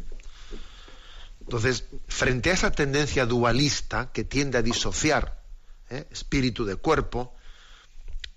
[1.42, 5.39] Entonces, frente a esa tendencia dualista que tiende a disociar
[5.90, 6.06] ¿eh?
[6.10, 7.34] espíritu de cuerpo,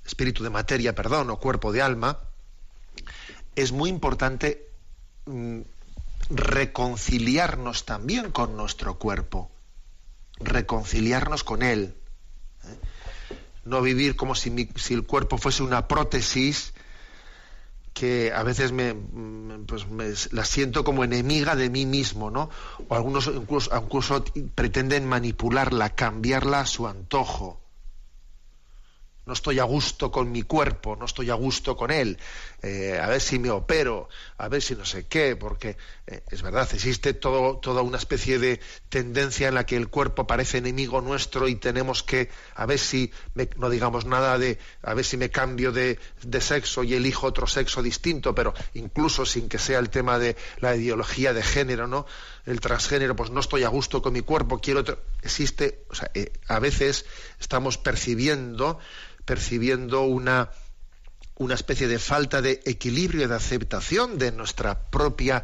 [0.05, 2.19] espíritu de materia, perdón, o cuerpo de alma,
[3.55, 4.69] es muy importante
[5.25, 5.61] mm,
[6.29, 9.51] reconciliarnos también con nuestro cuerpo,
[10.39, 11.95] reconciliarnos con él.
[12.65, 12.77] ¿eh?
[13.65, 16.72] No vivir como si, si, el cuerpo fuese una prótesis
[17.93, 18.95] que a veces me,
[19.67, 22.49] pues la siento como enemiga de mí mismo, ¿no?
[22.87, 24.23] O algunos incluso
[24.55, 27.63] pretenden manipularla, cambiarla a su antojo
[29.25, 32.17] no estoy a gusto con mi cuerpo, no estoy a gusto con él,
[32.65, 35.75] eh, a ver si me opero, a ver si no sé qué, porque
[36.07, 40.25] eh, es verdad, existe todo, toda una especie de tendencia en la que el cuerpo
[40.25, 43.11] parece enemigo nuestro y tenemos que, a ver si,
[43.57, 47.47] no digamos nada de, a ver si me cambio de, de, sexo y elijo otro
[47.47, 52.05] sexo distinto, pero incluso sin que sea el tema de la ideología de género, ¿no?
[52.45, 55.01] El transgénero, pues no estoy a gusto con mi cuerpo, quiero otro.
[55.21, 57.05] Existe, o sea, eh, a veces
[57.41, 58.79] estamos percibiendo
[59.25, 60.49] percibiendo una,
[61.35, 65.43] una especie de falta de equilibrio y de aceptación de nuestra propia,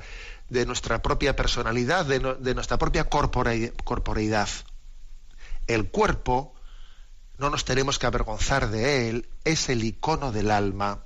[0.50, 4.50] de nuestra propia personalidad, de, de nuestra propia corporeidad.
[5.68, 6.56] El cuerpo,
[7.38, 11.04] no nos tenemos que avergonzar de él, es el icono del alma.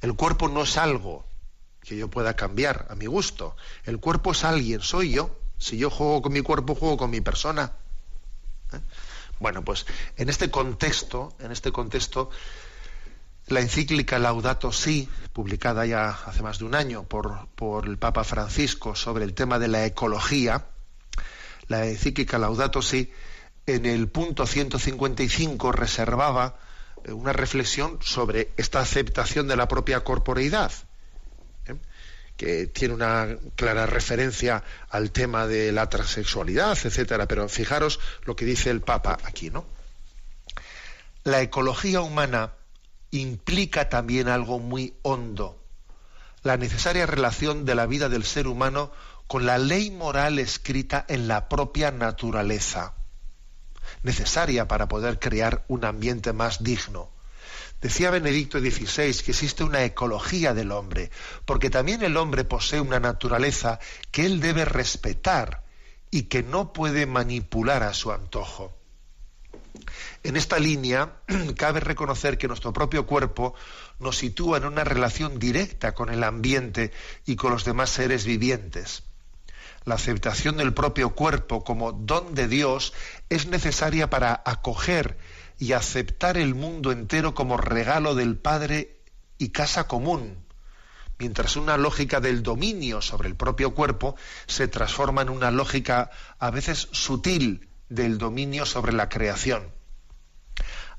[0.00, 1.24] El cuerpo no es algo
[1.80, 3.56] que yo pueda cambiar a mi gusto.
[3.84, 5.38] El cuerpo es alguien, soy yo.
[5.58, 7.72] Si yo juego con mi cuerpo, juego con mi persona.
[8.72, 8.80] ¿Eh?
[9.38, 9.86] Bueno, pues
[10.16, 12.30] en este contexto, en este contexto,
[13.48, 17.48] la encíclica Laudato Si, publicada ya hace más de un año por,
[17.84, 20.66] el Papa Francisco sobre el tema de la ecología,
[21.68, 23.12] la encíclica Laudato Si,
[23.66, 26.56] en el punto 155 reservaba
[27.04, 30.72] eh, una reflexión sobre esta aceptación de la propia corporeidad
[32.36, 38.44] que tiene una clara referencia al tema de la transexualidad, etcétera, pero fijaros lo que
[38.44, 39.64] dice el Papa aquí, ¿no?
[41.24, 42.52] La ecología humana
[43.10, 45.62] implica también algo muy hondo,
[46.42, 48.92] la necesaria relación de la vida del ser humano
[49.26, 52.94] con la ley moral escrita en la propia naturaleza,
[54.02, 57.10] necesaria para poder crear un ambiente más digno.
[57.80, 61.10] Decía Benedicto XVI que existe una ecología del hombre,
[61.44, 65.64] porque también el hombre posee una naturaleza que él debe respetar
[66.10, 68.75] y que no puede manipular a su antojo.
[70.22, 71.12] En esta línea
[71.56, 73.54] cabe reconocer que nuestro propio cuerpo
[73.98, 76.92] nos sitúa en una relación directa con el ambiente
[77.24, 79.02] y con los demás seres vivientes.
[79.84, 82.92] la aceptación del propio cuerpo como don de Dios
[83.28, 85.16] es necesaria para acoger
[85.58, 89.00] y aceptar el mundo entero como regalo del Padre
[89.38, 90.44] y casa común,
[91.18, 96.50] mientras una lógica del dominio sobre el propio cuerpo se transforma en una lógica a
[96.50, 99.72] veces sutil del dominio sobre la creación.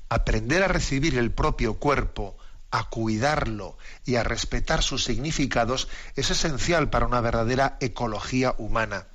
[0.08, 2.36] Aprender a recibir el propio cuerpo,
[2.70, 9.06] a cuidarlo y a respetar sus significados es esencial para una verdadera ecología humana.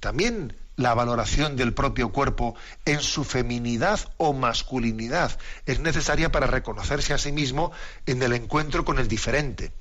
[0.00, 2.54] También la valoración del propio cuerpo
[2.86, 7.70] en su feminidad o masculinidad es necesaria para reconocerse a sí mismo
[8.06, 9.72] en el encuentro con el diferente.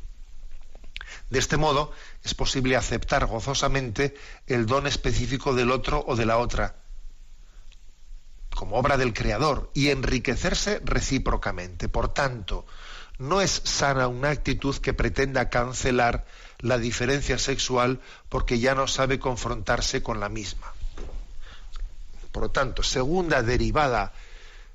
[1.29, 1.91] De este modo
[2.23, 4.15] es posible aceptar gozosamente
[4.47, 6.75] el don específico del otro o de la otra,
[8.59, 11.87] como obra del Creador, y enriquecerse recíprocamente.
[11.87, 12.65] Por tanto,
[13.17, 16.25] no es sana una actitud que pretenda cancelar
[16.57, 20.73] la diferencia sexual porque ya no sabe confrontarse con la misma.
[22.33, 24.11] Por lo tanto, segunda derivada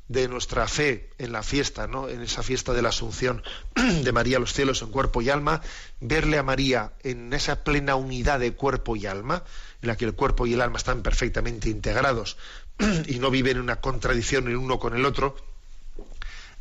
[0.09, 2.09] de nuestra fe en la fiesta, ¿no?
[2.09, 3.43] en esa fiesta de la Asunción
[3.75, 5.61] de María a los cielos en cuerpo y alma,
[6.01, 9.45] verle a María en esa plena unidad de cuerpo y alma,
[9.83, 12.39] en la que el cuerpo y el alma están perfectamente integrados
[13.07, 15.37] y no viven en una contradicción el uno con el otro,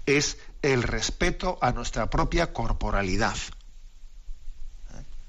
[0.06, 3.36] es el respeto a nuestra propia corporalidad.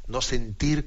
[0.07, 0.87] No sentir,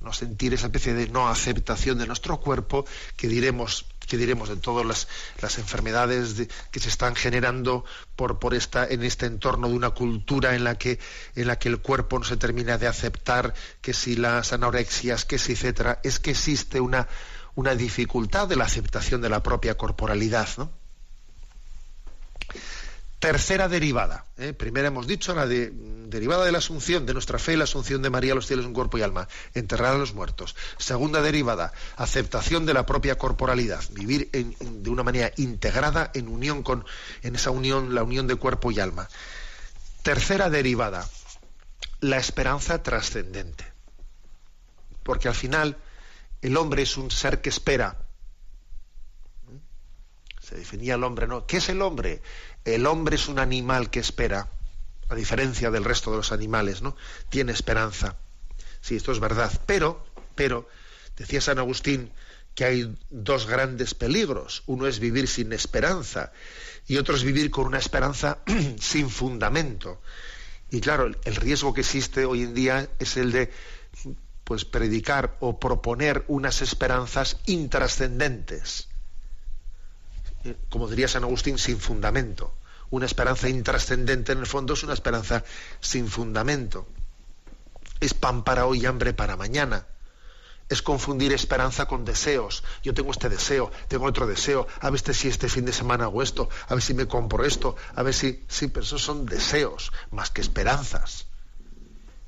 [0.00, 4.56] no sentir esa especie de no aceptación de nuestro cuerpo que diremos que diremos de
[4.56, 5.08] todas las,
[5.40, 6.34] las enfermedades
[6.70, 10.76] que se están generando por, por esta, en este entorno de una cultura en la
[10.76, 10.98] que
[11.34, 15.38] en la que el cuerpo no se termina de aceptar que si las anorexias que
[15.38, 17.08] si etcétera es que existe una
[17.54, 20.70] una dificultad de la aceptación de la propia corporalidad ¿no?
[23.24, 24.26] Tercera derivada.
[24.36, 24.52] ¿eh?
[24.52, 28.10] Primera hemos dicho la de, derivada de la asunción, de nuestra fe, la asunción de
[28.10, 30.54] María a los cielos en cuerpo y alma, enterrar a los muertos.
[30.76, 36.84] Segunda derivada, aceptación de la propia corporalidad, vivir de una manera integrada en unión con,
[37.22, 39.08] en esa unión, la unión de cuerpo y alma.
[40.02, 41.08] Tercera derivada,
[42.00, 43.64] la esperanza trascendente.
[45.02, 45.78] Porque al final
[46.44, 47.96] el hombre es un ser que espera.
[50.42, 51.46] Se definía el hombre, ¿no?
[51.46, 52.20] ¿Qué es el hombre?
[52.66, 54.48] el hombre es un animal que espera,
[55.08, 56.96] a diferencia del resto de los animales, ¿no?
[57.30, 58.16] Tiene esperanza.
[58.82, 59.52] Sí, esto es verdad.
[59.64, 60.04] Pero,
[60.34, 60.68] pero,
[61.16, 62.12] decía San Agustín
[62.54, 64.64] que hay dos grandes peligros.
[64.66, 66.30] Uno es vivir sin esperanza
[66.86, 68.38] y otro es vivir con una esperanza
[68.80, 70.02] sin fundamento.
[70.70, 73.50] Y claro, el riesgo que existe hoy en día es el de
[74.44, 78.88] pues predicar o proponer unas esperanzas intrascendentes
[80.68, 82.54] como diría San Agustín, sin fundamento.
[82.90, 85.44] Una esperanza intrascendente en el fondo es una esperanza
[85.80, 86.86] sin fundamento.
[88.00, 89.86] Es pan para hoy y hambre para mañana.
[90.68, 92.62] Es confundir esperanza con deseos.
[92.82, 96.22] Yo tengo este deseo, tengo otro deseo, a ver si este fin de semana hago
[96.22, 98.44] esto, a ver si me compro esto, a ver si...
[98.48, 101.26] Sí, pero esos son deseos más que esperanzas.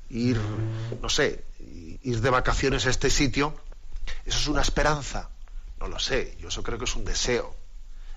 [0.09, 0.39] Ir,
[1.01, 3.53] no sé, ir de vacaciones a este sitio,
[4.25, 5.29] eso es una esperanza.
[5.79, 7.55] No lo sé, yo eso creo que es un deseo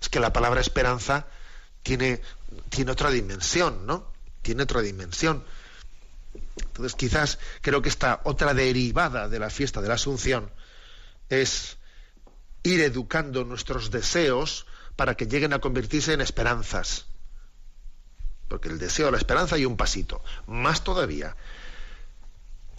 [0.00, 1.26] es que la palabra esperanza
[1.82, 2.20] tiene,
[2.70, 4.10] tiene otra dimensión, ¿no?
[4.42, 5.44] Tiene otra dimensión.
[6.56, 10.50] Entonces, quizás creo que esta otra derivada de la fiesta de la Asunción
[11.28, 11.76] es
[12.62, 14.66] ir educando nuestros deseos
[14.96, 17.06] para que lleguen a convertirse en esperanzas.
[18.48, 20.22] Porque el deseo, la esperanza y un pasito.
[20.46, 21.36] Más todavía,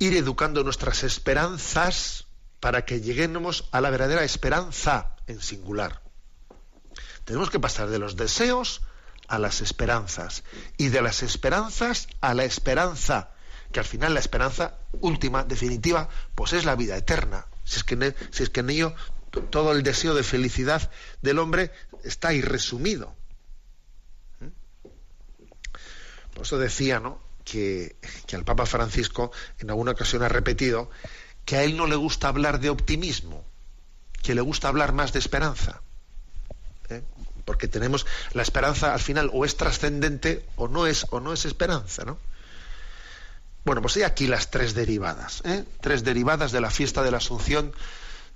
[0.01, 2.25] ir educando nuestras esperanzas
[2.59, 6.01] para que lleguemos a la verdadera esperanza en singular.
[7.23, 8.81] Tenemos que pasar de los deseos
[9.27, 10.43] a las esperanzas
[10.75, 13.29] y de las esperanzas a la esperanza,
[13.71, 17.45] que al final la esperanza última, definitiva, pues es la vida eterna.
[17.63, 18.95] Si es que en, si es que en ello
[19.51, 20.89] todo el deseo de felicidad
[21.21, 21.71] del hombre
[22.03, 23.15] está ahí resumido.
[24.39, 24.47] ¿Mm?
[26.33, 27.30] Por eso decía, ¿no?
[27.43, 27.95] Que,
[28.27, 30.89] que al Papa Francisco en alguna ocasión ha repetido
[31.43, 33.43] que a él no le gusta hablar de optimismo,
[34.21, 35.81] que le gusta hablar más de esperanza.
[36.89, 37.03] ¿eh?
[37.45, 41.45] porque tenemos la esperanza al final o es trascendente o no es o no es
[41.45, 42.17] esperanza, ¿no?
[43.63, 45.65] Bueno, pues hay aquí las tres derivadas, ¿eh?
[45.81, 47.73] tres derivadas de la fiesta de la Asunción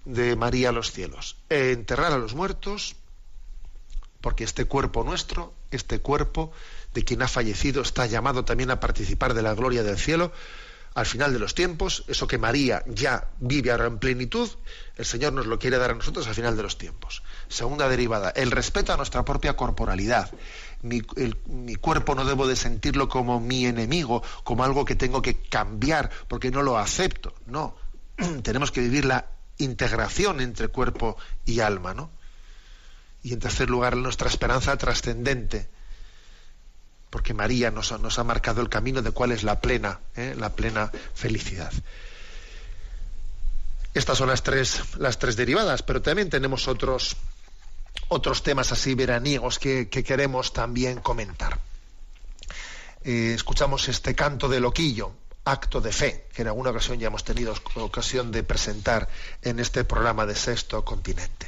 [0.05, 1.37] de María a los cielos.
[1.49, 2.95] enterrar a los muertos,
[4.21, 6.51] porque este cuerpo nuestro, este cuerpo
[6.95, 10.31] de quien ha fallecido, está llamado también a participar de la gloria del cielo,
[10.95, 14.49] al final de los tiempos, eso que María ya vive ahora en plenitud,
[14.95, 17.21] el Señor nos lo quiere dar a nosotros al final de los tiempos.
[17.49, 20.31] Segunda derivada, el respeto a nuestra propia corporalidad.
[20.83, 26.09] Mi, cuerpo no debo de sentirlo como mi enemigo, como algo que tengo que cambiar
[26.29, 27.35] porque no lo acepto.
[27.45, 27.75] No,
[28.43, 29.25] tenemos que vivir la
[29.57, 32.09] integración entre cuerpo y alma, ¿no?
[33.21, 35.67] Y en tercer lugar, nuestra esperanza trascendente,
[37.15, 40.35] porque María nos, ha marcado el camino de cuál es la plena, ¿eh?
[40.37, 41.71] la plena felicidad.
[43.93, 47.15] Estas son las tres, las tres derivadas, pero también tenemos otros,
[48.09, 51.57] otros temas así veraniegos que, queremos también comentar.
[53.05, 55.13] Eh, escuchamos este canto de loquillo,
[55.45, 59.07] acto de fe, que en alguna ocasión ya hemos tenido ocasión de presentar
[59.41, 61.47] en este programa de Sexto Continente.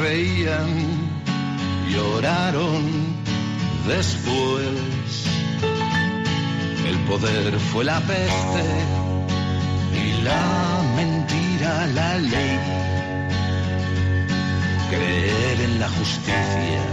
[0.00, 0.68] Reían,
[1.92, 2.82] lloraron
[3.86, 5.26] después.
[6.86, 8.64] El poder fue la peste
[10.02, 12.58] y la mentira la ley.
[14.90, 16.84] Creer en la justicia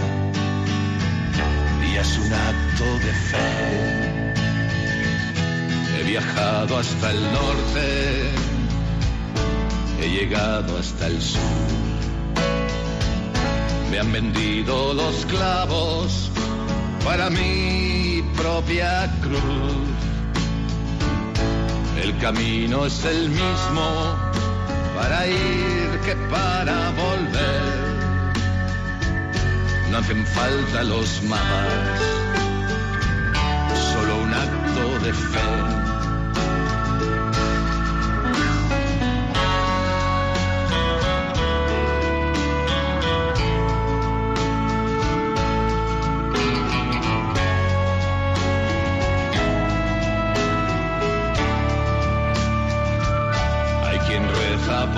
[1.88, 4.34] y es un acto de fe.
[6.00, 8.48] He viajado hasta el norte
[10.00, 11.97] he llegado hasta el sur.
[13.92, 16.30] Me han vendido los clavos
[17.06, 19.98] para mi propia cruz.
[22.04, 24.16] El camino es el mismo
[24.96, 27.88] para ir que para volver.
[29.90, 32.02] No hacen falta los mapas,
[33.94, 35.87] solo un acto de fe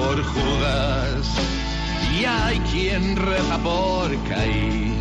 [0.10, 1.28] por Judas
[2.20, 4.98] y hay quien reza por Caín,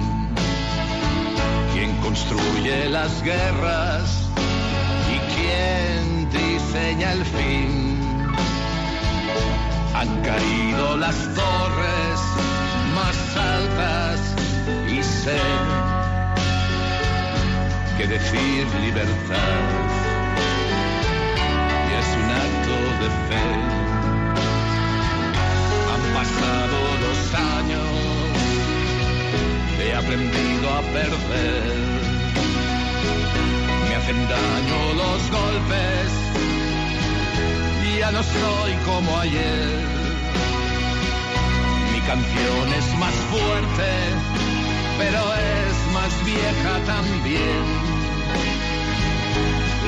[1.72, 4.28] quien construye las guerras
[5.14, 8.00] y quien diseña el fin.
[9.94, 12.20] Han caído las torres
[12.94, 14.20] más altas
[14.94, 15.40] y sé
[17.96, 19.86] que decir libertad
[21.88, 23.77] y es un acto de fe
[29.98, 31.62] aprendido a perder.
[33.88, 36.10] Me hacen daño los golpes,
[37.98, 39.68] ya no soy como ayer.
[41.92, 43.90] Mi canción es más fuerte,
[44.98, 47.64] pero es más vieja también.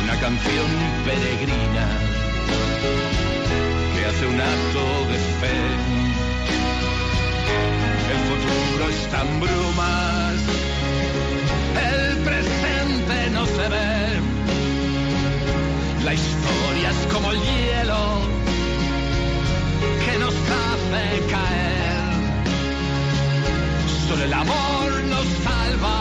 [0.02, 0.70] Una canción
[1.04, 1.86] peregrina
[3.94, 6.09] que hace un acto de fe
[8.10, 10.34] el futuro está en brumas,
[11.92, 14.20] el presente no se ve.
[16.04, 18.02] La historia es como el hielo
[20.04, 21.02] que nos hace
[21.34, 22.10] caer.
[24.08, 26.00] Solo el amor nos salva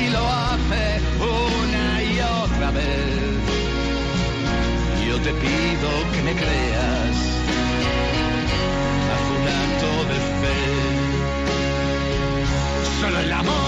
[0.00, 3.40] y lo hace una y otra vez.
[5.08, 7.16] Yo te pido que me creas,
[9.10, 10.99] haz un acto de fe.
[13.00, 13.59] Solo el amor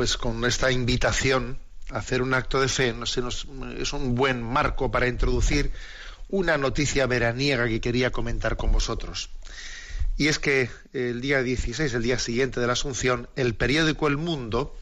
[0.00, 1.58] Pues con esta invitación
[1.90, 5.72] a hacer un acto de fe no es un buen marco para introducir
[6.30, 9.28] una noticia veraniega que quería comentar con vosotros.
[10.16, 14.16] Y es que el día 16, el día siguiente de la Asunción, el periódico El
[14.16, 14.74] Mundo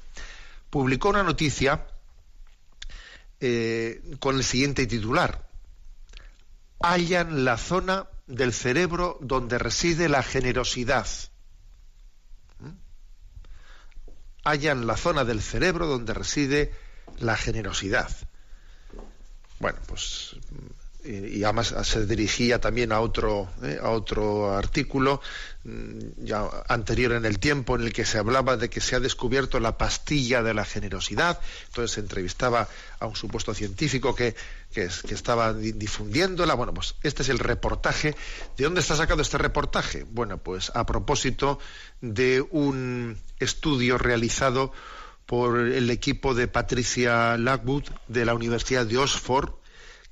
[0.71, 1.89] publicó una noticia
[3.41, 5.49] eh, con el siguiente titular.
[6.79, 11.09] Hallan la zona del cerebro donde reside la generosidad.
[12.61, 12.69] ¿Mm?
[14.49, 16.73] Hallan la zona del cerebro donde reside
[17.19, 18.11] la generosidad.
[19.59, 20.37] Bueno, pues
[21.09, 25.21] y y además se dirigía también a otro eh, a otro artículo
[25.65, 29.01] mm, ya anterior en el tiempo en el que se hablaba de que se ha
[29.01, 31.41] descubierto la pastilla de la generosidad.
[31.69, 32.69] Entonces se entrevistaba
[33.01, 34.35] a un supuesto científico que,
[34.73, 36.55] que, que estaba di- difundiéndola.
[36.55, 38.15] Bueno pues este es el reportaje.
[38.57, 41.59] De dónde está sacado este reportaje bueno pues a propósito
[42.03, 44.73] de un estudio realizado
[45.27, 49.51] por el equipo de Patricia Lockwood de la Universidad de Oxford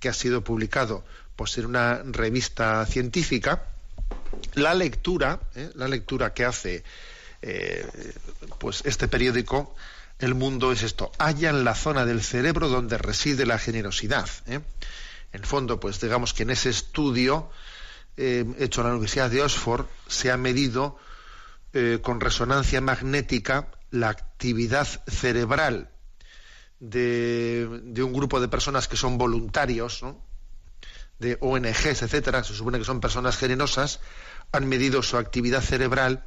[0.00, 1.04] que ha sido publicado
[1.36, 3.62] pues, en una revista científica,
[4.54, 5.70] la lectura, ¿eh?
[5.74, 6.84] la lectura que hace
[7.42, 7.86] eh,
[8.58, 9.74] pues este periódico,
[10.18, 14.28] El Mundo es esto, hallan la zona del cerebro donde reside la generosidad.
[14.46, 14.60] ¿eh?
[15.32, 17.50] En fondo, pues digamos que en ese estudio
[18.16, 20.98] hecho en la Universidad de Oxford se ha medido
[22.00, 25.90] con resonancia magnética la actividad cerebral
[26.80, 30.24] de, de un grupo de personas que son voluntarios, ¿no?
[31.18, 34.00] de ONGs, etcétera, se supone que son personas generosas,
[34.52, 36.24] han medido su actividad cerebral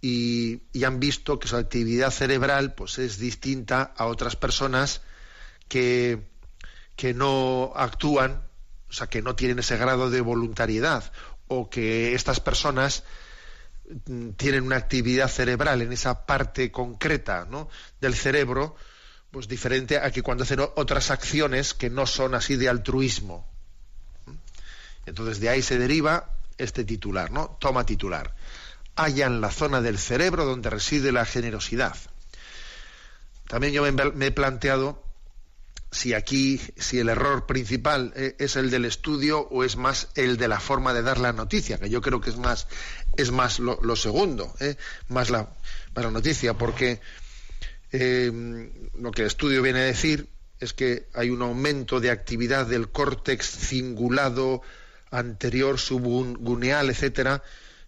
[0.00, 5.02] y, han visto que su actividad cerebral pues, es distinta a otras personas
[5.68, 6.26] que,
[6.96, 8.42] que no actúan,
[8.90, 11.12] o sea, que no tienen ese grado de voluntariedad,
[11.46, 13.04] o que estas personas
[14.06, 17.68] mm, tienen una actividad cerebral en esa parte concreta ¿no?
[18.00, 18.76] del cerebro,
[19.32, 23.48] pues diferente a que cuando hacen otras acciones que no son así de altruismo.
[25.06, 27.56] Entonces de ahí se deriva este titular, ¿no?
[27.58, 28.36] Toma titular.
[28.94, 31.96] Hallan la zona del cerebro donde reside la generosidad.
[33.48, 35.02] También yo me, he planteado
[35.90, 40.36] si aquí, si el error principal eh, es el del estudio o es más el
[40.36, 42.66] de la forma de dar la noticia, que yo creo que es más,
[43.16, 44.76] es más lo, lo segundo, ¿eh?
[45.08, 45.54] más, la,
[45.94, 47.00] más la noticia, porque
[47.92, 50.28] eh, lo que el estudio viene a decir
[50.60, 54.62] es que hay un aumento de actividad del córtex cingulado
[55.10, 57.42] anterior, subguneal, etcétera,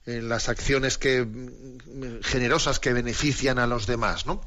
[0.06, 1.26] en las acciones que
[2.22, 4.42] generosas que benefician a los demás, ¿no?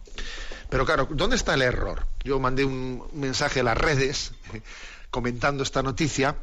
[0.70, 2.05] Pero claro, ¿dónde está el error?
[2.24, 4.34] Yo mandé un mensaje a las redes
[5.10, 6.36] comentando esta noticia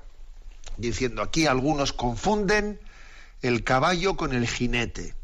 [0.77, 2.81] diciendo aquí algunos confunden
[3.43, 5.15] el caballo con el jinete.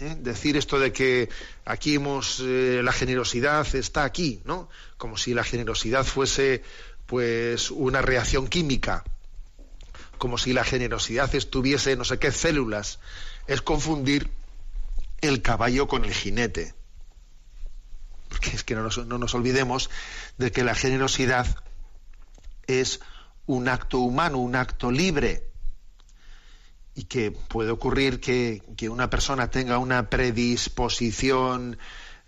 [0.00, 0.16] ¿Eh?
[0.18, 1.28] Decir esto de que
[1.64, 4.68] aquí hemos eh, la generosidad está aquí, ¿no?
[4.96, 6.62] Como si la generosidad fuese
[7.06, 9.04] pues una reacción química,
[10.18, 12.98] como si la generosidad estuviese no sé qué células,
[13.46, 14.30] es confundir
[15.20, 16.74] el caballo con el jinete.
[18.28, 19.90] Porque es que no nos, no nos olvidemos
[20.38, 21.46] de que la generosidad
[22.66, 23.00] es
[23.46, 25.49] un acto humano, un acto libre,
[26.94, 31.78] y que puede ocurrir que, que una persona tenga una predisposición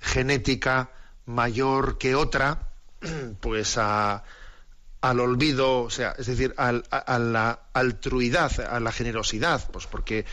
[0.00, 0.90] genética
[1.26, 2.68] mayor que otra,
[3.40, 4.24] pues a,
[5.00, 10.24] al olvido, o sea, es decir, a la altruidad, a la generosidad, pues porque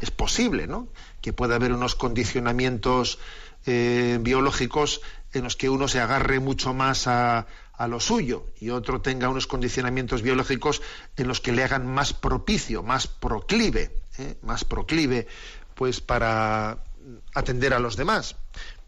[0.00, 0.88] es posible, ¿no?
[1.20, 3.18] Que pueda haber unos condicionamientos
[3.66, 5.00] eh, biológicos
[5.32, 7.46] en los que uno se agarre mucho más a,
[7.78, 10.82] a lo suyo y otro tenga unos condicionamientos biológicos
[11.16, 14.36] en los que le hagan más propicio, más proclive, ¿eh?
[14.42, 15.28] más proclive,
[15.76, 16.82] pues para
[17.34, 18.34] atender a los demás.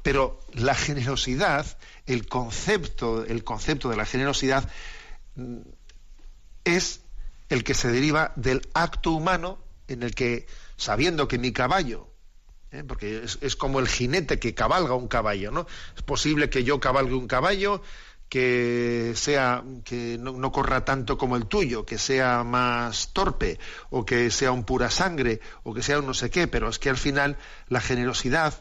[0.03, 4.69] Pero la generosidad, el concepto, el concepto de la generosidad
[5.37, 5.61] mm,
[6.65, 7.01] es
[7.49, 12.09] el que se deriva del acto humano en el que, sabiendo que mi caballo,
[12.73, 12.83] ¿eh?
[12.83, 15.69] porque es, es como el jinete que cabalga un caballo, ¿no?
[15.97, 17.83] Es posible que yo cabalgue un caballo
[18.31, 23.59] que sea que no, corra tanto como el tuyo, que sea más torpe
[23.91, 26.79] o que sea un pura sangre o que sea un no sé qué, pero es
[26.79, 27.37] que al final
[27.69, 28.55] la generosidad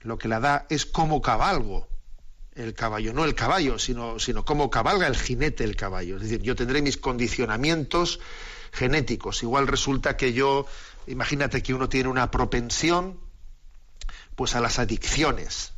[0.00, 1.88] lo que la da es como cabalgo.
[2.56, 6.16] el caballo, no el caballo, sino, sino cómo cabalga el jinete el caballo.
[6.16, 8.18] Es decir, yo tendré mis condicionamientos
[8.72, 9.44] genéticos.
[9.44, 10.66] Igual resulta que yo,
[11.06, 13.20] imagínate que uno tiene una propensión
[14.34, 15.74] pues a las adicciones.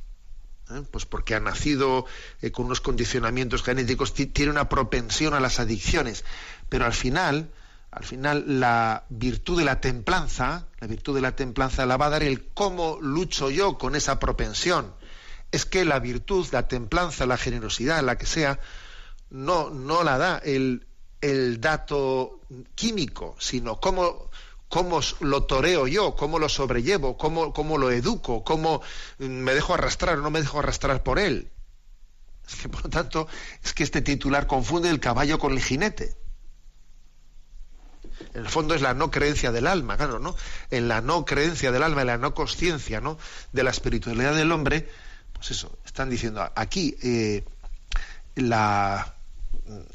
[0.70, 0.82] ¿Eh?
[0.90, 2.06] Pues porque ha nacido
[2.42, 6.24] eh, con unos condicionamientos genéticos, tiene una propensión a las adicciones.
[6.68, 7.50] Pero al final,
[7.90, 12.10] al final la virtud de la templanza, la virtud de la templanza la va a
[12.10, 14.94] dar el cómo lucho yo con esa propensión.
[15.52, 18.58] Es que la virtud, la templanza, la generosidad, la que sea,
[19.30, 20.86] no, no la da el,
[21.20, 22.40] el dato
[22.74, 24.30] químico, sino cómo,
[24.68, 28.82] cómo lo toreo yo, cómo lo sobrellevo, cómo, cómo lo educo, cómo
[29.18, 31.50] me dejo arrastrar o no me dejo arrastrar por él.
[32.46, 33.26] Es que, por lo tanto,
[33.62, 36.16] es que este titular confunde el caballo con el jinete.
[38.34, 40.36] En el fondo es la no creencia del alma, claro, ¿no?
[40.70, 43.18] En la no creencia del alma, en la no conciencia, ¿no?
[43.52, 44.88] De la espiritualidad del hombre,
[45.32, 47.44] pues eso, están diciendo aquí eh,
[48.34, 49.14] la,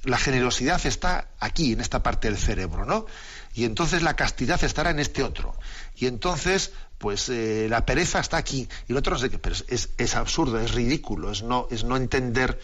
[0.04, 3.06] la generosidad está aquí, en esta parte del cerebro, ¿no?
[3.54, 5.56] Y entonces la castidad estará en este otro.
[5.96, 8.68] Y entonces, pues eh, la pereza está aquí.
[8.88, 11.84] Y el otro no sé qué, pero es, es absurdo, es ridículo, es no, es
[11.84, 12.60] no entender,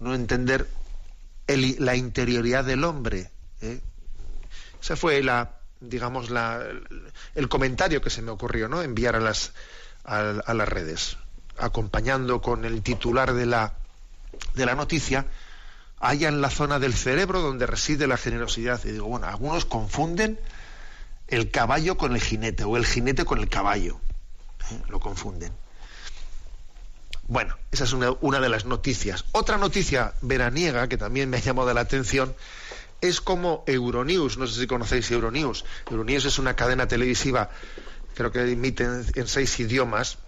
[0.00, 0.68] no entender
[1.46, 3.30] la interioridad del hombre.
[3.60, 3.80] ¿eh?
[4.80, 6.62] Ese fue la, digamos, la,
[7.34, 8.82] el comentario que se me ocurrió, ¿no?
[8.82, 9.52] Enviar a las,
[10.04, 11.16] a las redes,
[11.58, 13.74] acompañando con el titular de la,
[14.54, 15.26] de la noticia
[16.04, 18.80] haya en la zona del cerebro donde reside la generosidad.
[18.84, 20.38] Y digo, bueno, algunos confunden
[21.28, 23.98] el caballo con el jinete o el jinete con el caballo.
[24.70, 24.82] ¿eh?
[24.88, 25.52] Lo confunden.
[27.26, 29.24] Bueno, esa es una, de las noticias.
[29.32, 32.34] Otra noticia veraniega que también me ha llamado la atención
[33.00, 35.64] es como Euronews, no sé si conocéis Euronews.
[35.90, 37.48] Euronews es una cadena televisiva,
[38.14, 40.18] creo que emite en, seis idiomas,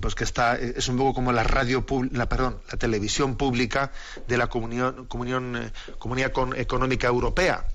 [0.00, 3.92] pues que está es un poco como la radio la perdón la televisión pública
[4.26, 7.66] de la comunión, comunión eh, comunidad económica europea.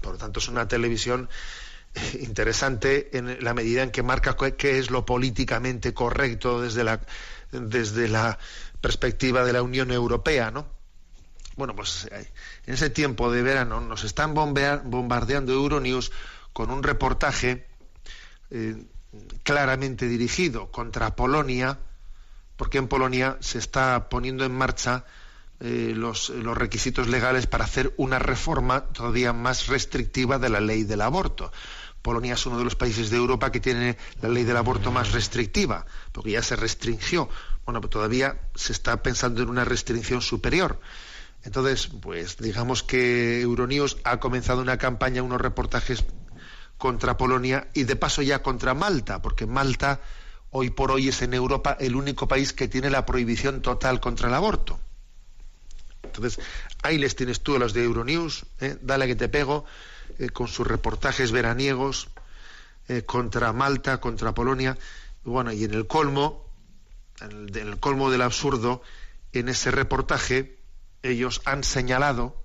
[0.00, 1.28] Por lo tanto es una televisión
[1.94, 7.00] eh, interesante en la medida en que marca qué es lo políticamente correcto desde la
[7.50, 8.38] desde la
[8.80, 10.66] perspectiva de la Unión Europea no
[11.56, 12.30] bueno pues eh,
[12.66, 16.12] en ese tiempo de verano nos están bombardeando Euronews
[16.52, 17.66] con un reportaje
[18.50, 18.76] eh,
[19.42, 21.78] claramente dirigido contra Polonia,
[22.56, 25.04] porque en Polonia se está poniendo en marcha
[25.60, 30.84] eh, los, los, requisitos legales para hacer una reforma todavía más restrictiva de la ley
[30.84, 31.50] del aborto.
[32.02, 35.12] Polonia es uno de los países de Europa que tiene la ley del aborto más
[35.12, 37.28] restrictiva, porque ya se restringió.
[37.64, 40.78] Bueno, pues todavía se está pensando en una restricción superior.
[41.42, 46.04] Entonces, pues digamos que Euronews ha comenzado una campaña, unos reportajes
[46.78, 50.00] contra Polonia y de paso ya contra Malta, porque Malta
[50.50, 54.28] hoy por hoy es en Europa el único país que tiene la prohibición total contra
[54.28, 54.78] el aborto.
[56.02, 56.42] Entonces,
[56.82, 58.78] ahí les tienes tú a los de Euronews, ¿eh?
[58.80, 59.64] dale que te pego,
[60.18, 62.08] eh, con sus reportajes veraniegos
[62.88, 64.78] eh, contra Malta, contra Polonia.
[65.24, 66.46] Bueno, y en el colmo,
[67.20, 68.82] en en el colmo del absurdo,
[69.32, 70.58] en ese reportaje,
[71.02, 72.42] ellos han señalado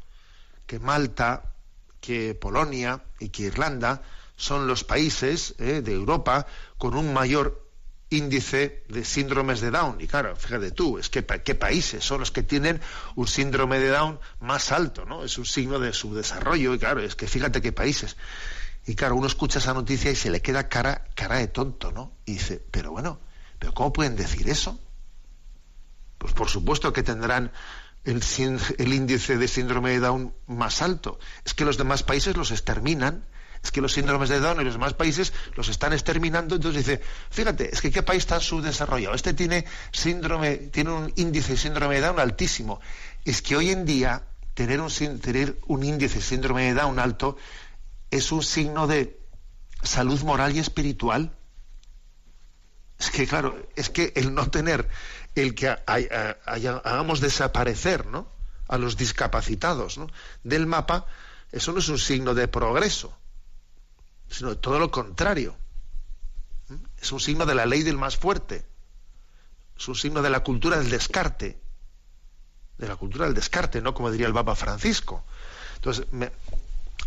[0.65, 1.53] que Malta,
[1.99, 4.01] que Polonia y que Irlanda
[4.41, 6.47] son los países eh, de Europa
[6.79, 7.69] con un mayor
[8.09, 10.01] índice de síndromes de Down.
[10.01, 12.81] Y claro, fíjate tú, es que qué países son los que tienen
[13.15, 15.23] un síndrome de Down más alto, ¿no?
[15.23, 18.17] Es un signo de su desarrollo, y claro, es que fíjate qué países.
[18.87, 22.11] Y claro, uno escucha esa noticia y se le queda cara, cara de tonto, ¿no?
[22.25, 23.19] Y dice, pero bueno,
[23.59, 24.79] ¿pero cómo pueden decir eso?
[26.17, 27.51] Pues por supuesto que tendrán
[28.05, 28.23] el,
[28.79, 31.19] el índice de síndrome de Down más alto.
[31.45, 33.25] Es que los demás países los exterminan
[33.63, 37.01] es que los síndromes de Down en los demás países los están exterminando, entonces dice,
[37.29, 41.95] fíjate, es que qué país está subdesarrollado, este tiene síndrome, tiene un índice de síndrome
[41.95, 42.81] de Down altísimo.
[43.23, 44.23] Es que hoy en día
[44.55, 44.89] tener un,
[45.19, 47.37] tener un índice de síndrome de Down alto
[48.09, 49.19] es un signo de
[49.83, 51.35] salud moral y espiritual.
[52.99, 54.89] Es que, claro, es que el no tener,
[55.35, 58.27] el que hagamos desaparecer ¿no?
[58.67, 60.07] a los discapacitados ¿no?
[60.43, 61.05] del mapa,
[61.51, 63.20] eso no es un signo de progreso
[64.31, 65.55] sino todo lo contrario.
[66.99, 68.65] Es un signo de la ley del más fuerte.
[69.77, 71.59] Es un signo de la cultura del descarte.
[72.77, 73.93] De la cultura del descarte, ¿no?
[73.93, 75.23] Como diría el Papa Francisco.
[75.75, 76.05] Entonces,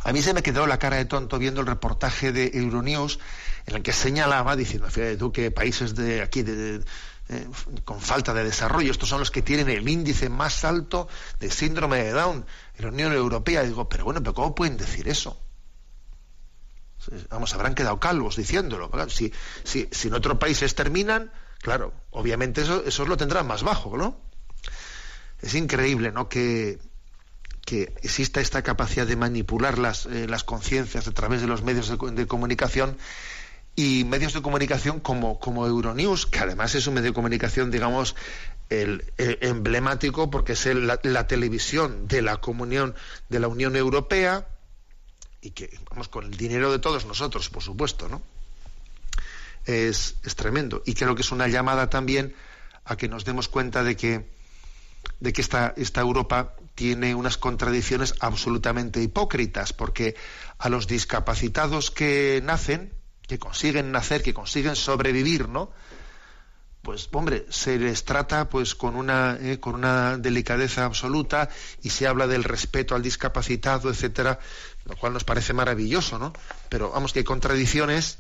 [0.03, 3.19] a mí se me quedó la cara de tonto viendo el reportaje de Euronews
[3.67, 6.85] en el que señalaba, diciendo, fíjate tú que países de aquí de,
[7.85, 11.09] con falta de desarrollo, estos son los que tienen el índice más alto
[11.41, 12.45] de síndrome de Down
[12.77, 13.65] en la Unión Europea.
[13.65, 15.41] Y digo, pero bueno, pero ¿cómo pueden decir eso?
[17.31, 18.91] Vamos, habrán quedado calvos diciéndolo.
[19.09, 19.33] Si,
[19.65, 21.31] si, si en otro país exterminan,
[21.65, 24.21] Claro, obviamente eso, eso lo tendrán más bajo, ¿no?
[25.41, 26.29] Es increíble, ¿no?
[26.29, 26.79] Que,
[27.65, 31.89] que exista esta capacidad de manipular las, eh, las conciencias a través de los medios
[31.89, 32.99] de, comunicación
[33.77, 38.15] y medios de comunicación como, como Euronews, que además es un medio de comunicación, digamos,
[38.69, 42.95] el, emblemático porque es la, la, televisión de la comunión
[43.31, 44.49] de la Unión Europea
[45.45, 48.23] y que vamos con el dinero de todos nosotros, por supuesto, ¿no?
[49.67, 52.35] Es, es tremendo y creo que es una llamada también
[52.85, 54.35] a que nos demos cuenta de que
[55.21, 60.17] de que esta, esta Europa tiene unas contradicciones absolutamente hipócritas, porque
[60.59, 62.93] a los discapacitados que nacen,
[63.27, 65.71] que consiguen nacer, que consiguen sobrevivir, ¿no?
[66.83, 71.49] Pues hombre, se les trata pues con una eh, con una delicadeza absoluta
[71.83, 74.39] y se habla del respeto al discapacitado, etcétera,
[74.85, 76.33] lo cual nos parece maravilloso, ¿no?
[76.69, 78.19] Pero vamos que hay contradicciones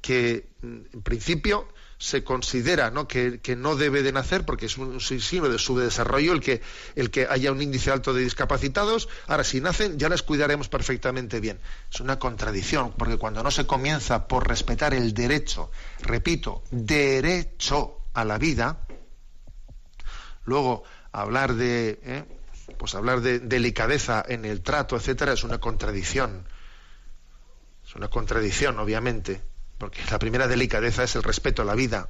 [0.00, 1.68] que en principio
[1.98, 3.08] se considera ¿no?
[3.08, 6.60] Que, no debe de nacer porque es un signo de su desarrollo el que,
[6.94, 9.08] el que haya un índice alto de discapacitados.
[9.26, 11.58] Ahora, si nacen, ya les cuidaremos perfectamente bien.
[11.92, 15.70] Es una contradicción, porque cuando no se comienza por respetar el derecho,
[16.00, 18.80] repito, derecho a la vida,
[20.44, 22.24] luego hablar de, ¿eh?
[22.78, 26.46] Pues hablar de delicadeza en el trato, etcétera, es una contradicción.
[27.86, 29.42] Es una contradicción, obviamente
[29.78, 32.08] porque la primera delicadeza es el respeto a la vida.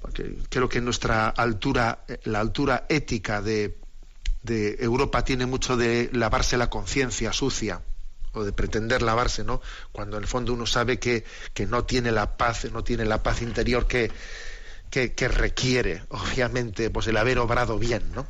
[0.00, 3.78] Porque creo que nuestra altura, la altura ética de,
[4.46, 7.80] Europa tiene mucho de lavarse la conciencia sucia
[8.32, 9.62] o de pretender lavarse, ¿no?
[9.90, 11.24] Cuando en el fondo uno sabe que,
[11.66, 14.10] no tiene la paz, no tiene la paz interior que,
[14.94, 18.26] que, requiere, obviamente, pues el haber obrado bien, ¿no?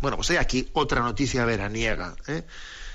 [0.00, 2.14] Bueno, pues hay aquí otra noticia veraniega.
[2.28, 2.44] ¿eh?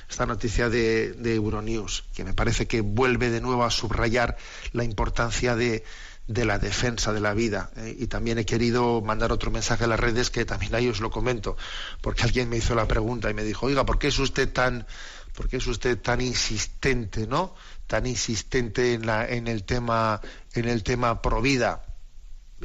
[0.10, 4.38] esta noticia de, Euronews, que me parece que vuelve de nuevo a subrayar
[4.72, 5.84] la importancia de,
[6.28, 7.70] la defensa de la vida.
[7.76, 7.96] ¿eh?
[8.00, 11.12] Y también he querido mandar otro mensaje a las redes que también ahí os lo
[11.12, 11.58] comento,
[12.02, 14.88] porque alguien me hizo la pregunta y me dijo, oiga, ¿por qué es usted tan,
[15.36, 17.54] por qué es usted tan insistente, ¿no?
[17.86, 20.22] Tan insistente en, la, en el tema,
[20.54, 21.84] en el tema pro vida.
[21.84, 21.89] Y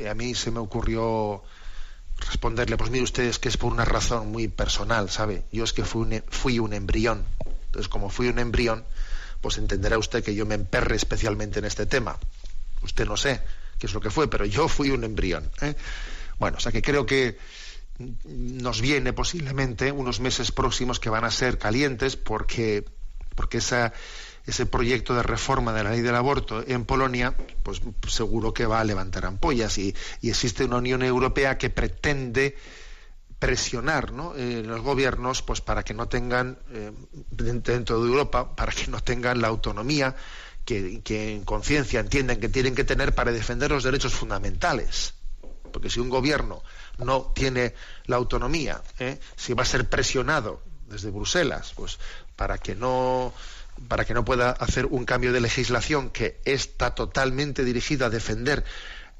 [0.08, 1.42] a mí se me ocurrió
[2.18, 5.44] responderle, pues mire ustedes que es por una razón muy personal, ¿sabe?
[5.52, 7.24] Yo es que fui un, fui un embrión.
[7.66, 8.84] Entonces, como fui un embrión,
[9.40, 12.18] pues entenderá usted que yo me emperre especialmente en este tema.
[12.82, 13.40] Usted no sé
[13.78, 15.50] qué es lo que fue, pero yo fui un embrión.
[15.60, 15.74] ¿eh?
[16.38, 17.38] Bueno, o sea que creo que
[17.98, 22.84] nos viene posiblemente unos meses próximos que van a ser calientes porque,
[23.34, 23.92] porque esa
[24.46, 28.80] ese proyecto de reforma de la ley del aborto en Polonia, pues seguro que va
[28.80, 32.56] a levantar ampollas y, existe una Unión Europea que pretende
[33.38, 34.34] presionar ¿no?
[34.36, 36.92] Eh, los gobiernos pues para que no tengan eh,
[37.30, 40.16] dentro de Europa para que no tengan la autonomía
[40.64, 41.02] que,
[41.34, 45.14] en conciencia entienden que tienen que tener para defender los derechos fundamentales
[45.72, 46.62] porque si un gobierno
[46.98, 47.74] no tiene
[48.06, 49.18] la autonomía ¿eh?
[49.36, 51.98] si va a ser presionado desde Bruselas pues
[52.36, 53.34] para que no
[53.88, 58.64] para que no pueda hacer un cambio de legislación que está totalmente dirigido a defender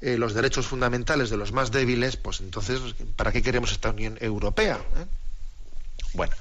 [0.01, 2.79] eh, los derechos fundamentales de los más débiles, pues entonces,
[3.15, 4.75] ¿para qué queremos esta Unión Europea?
[4.97, 5.05] Eh?
[6.13, 6.33] Bueno,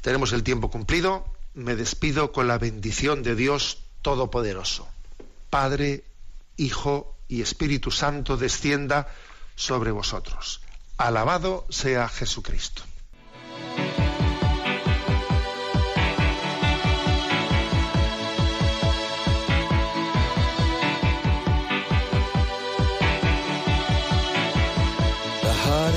[0.00, 1.26] tenemos el tiempo cumplido.
[1.54, 4.88] Me despido con la bendición de Dios Todopoderoso.
[5.50, 6.04] Padre,
[6.56, 9.08] Hijo y Espíritu Santo descienda
[9.54, 10.60] sobre vosotros.
[10.96, 12.82] Alabado sea Jesucristo.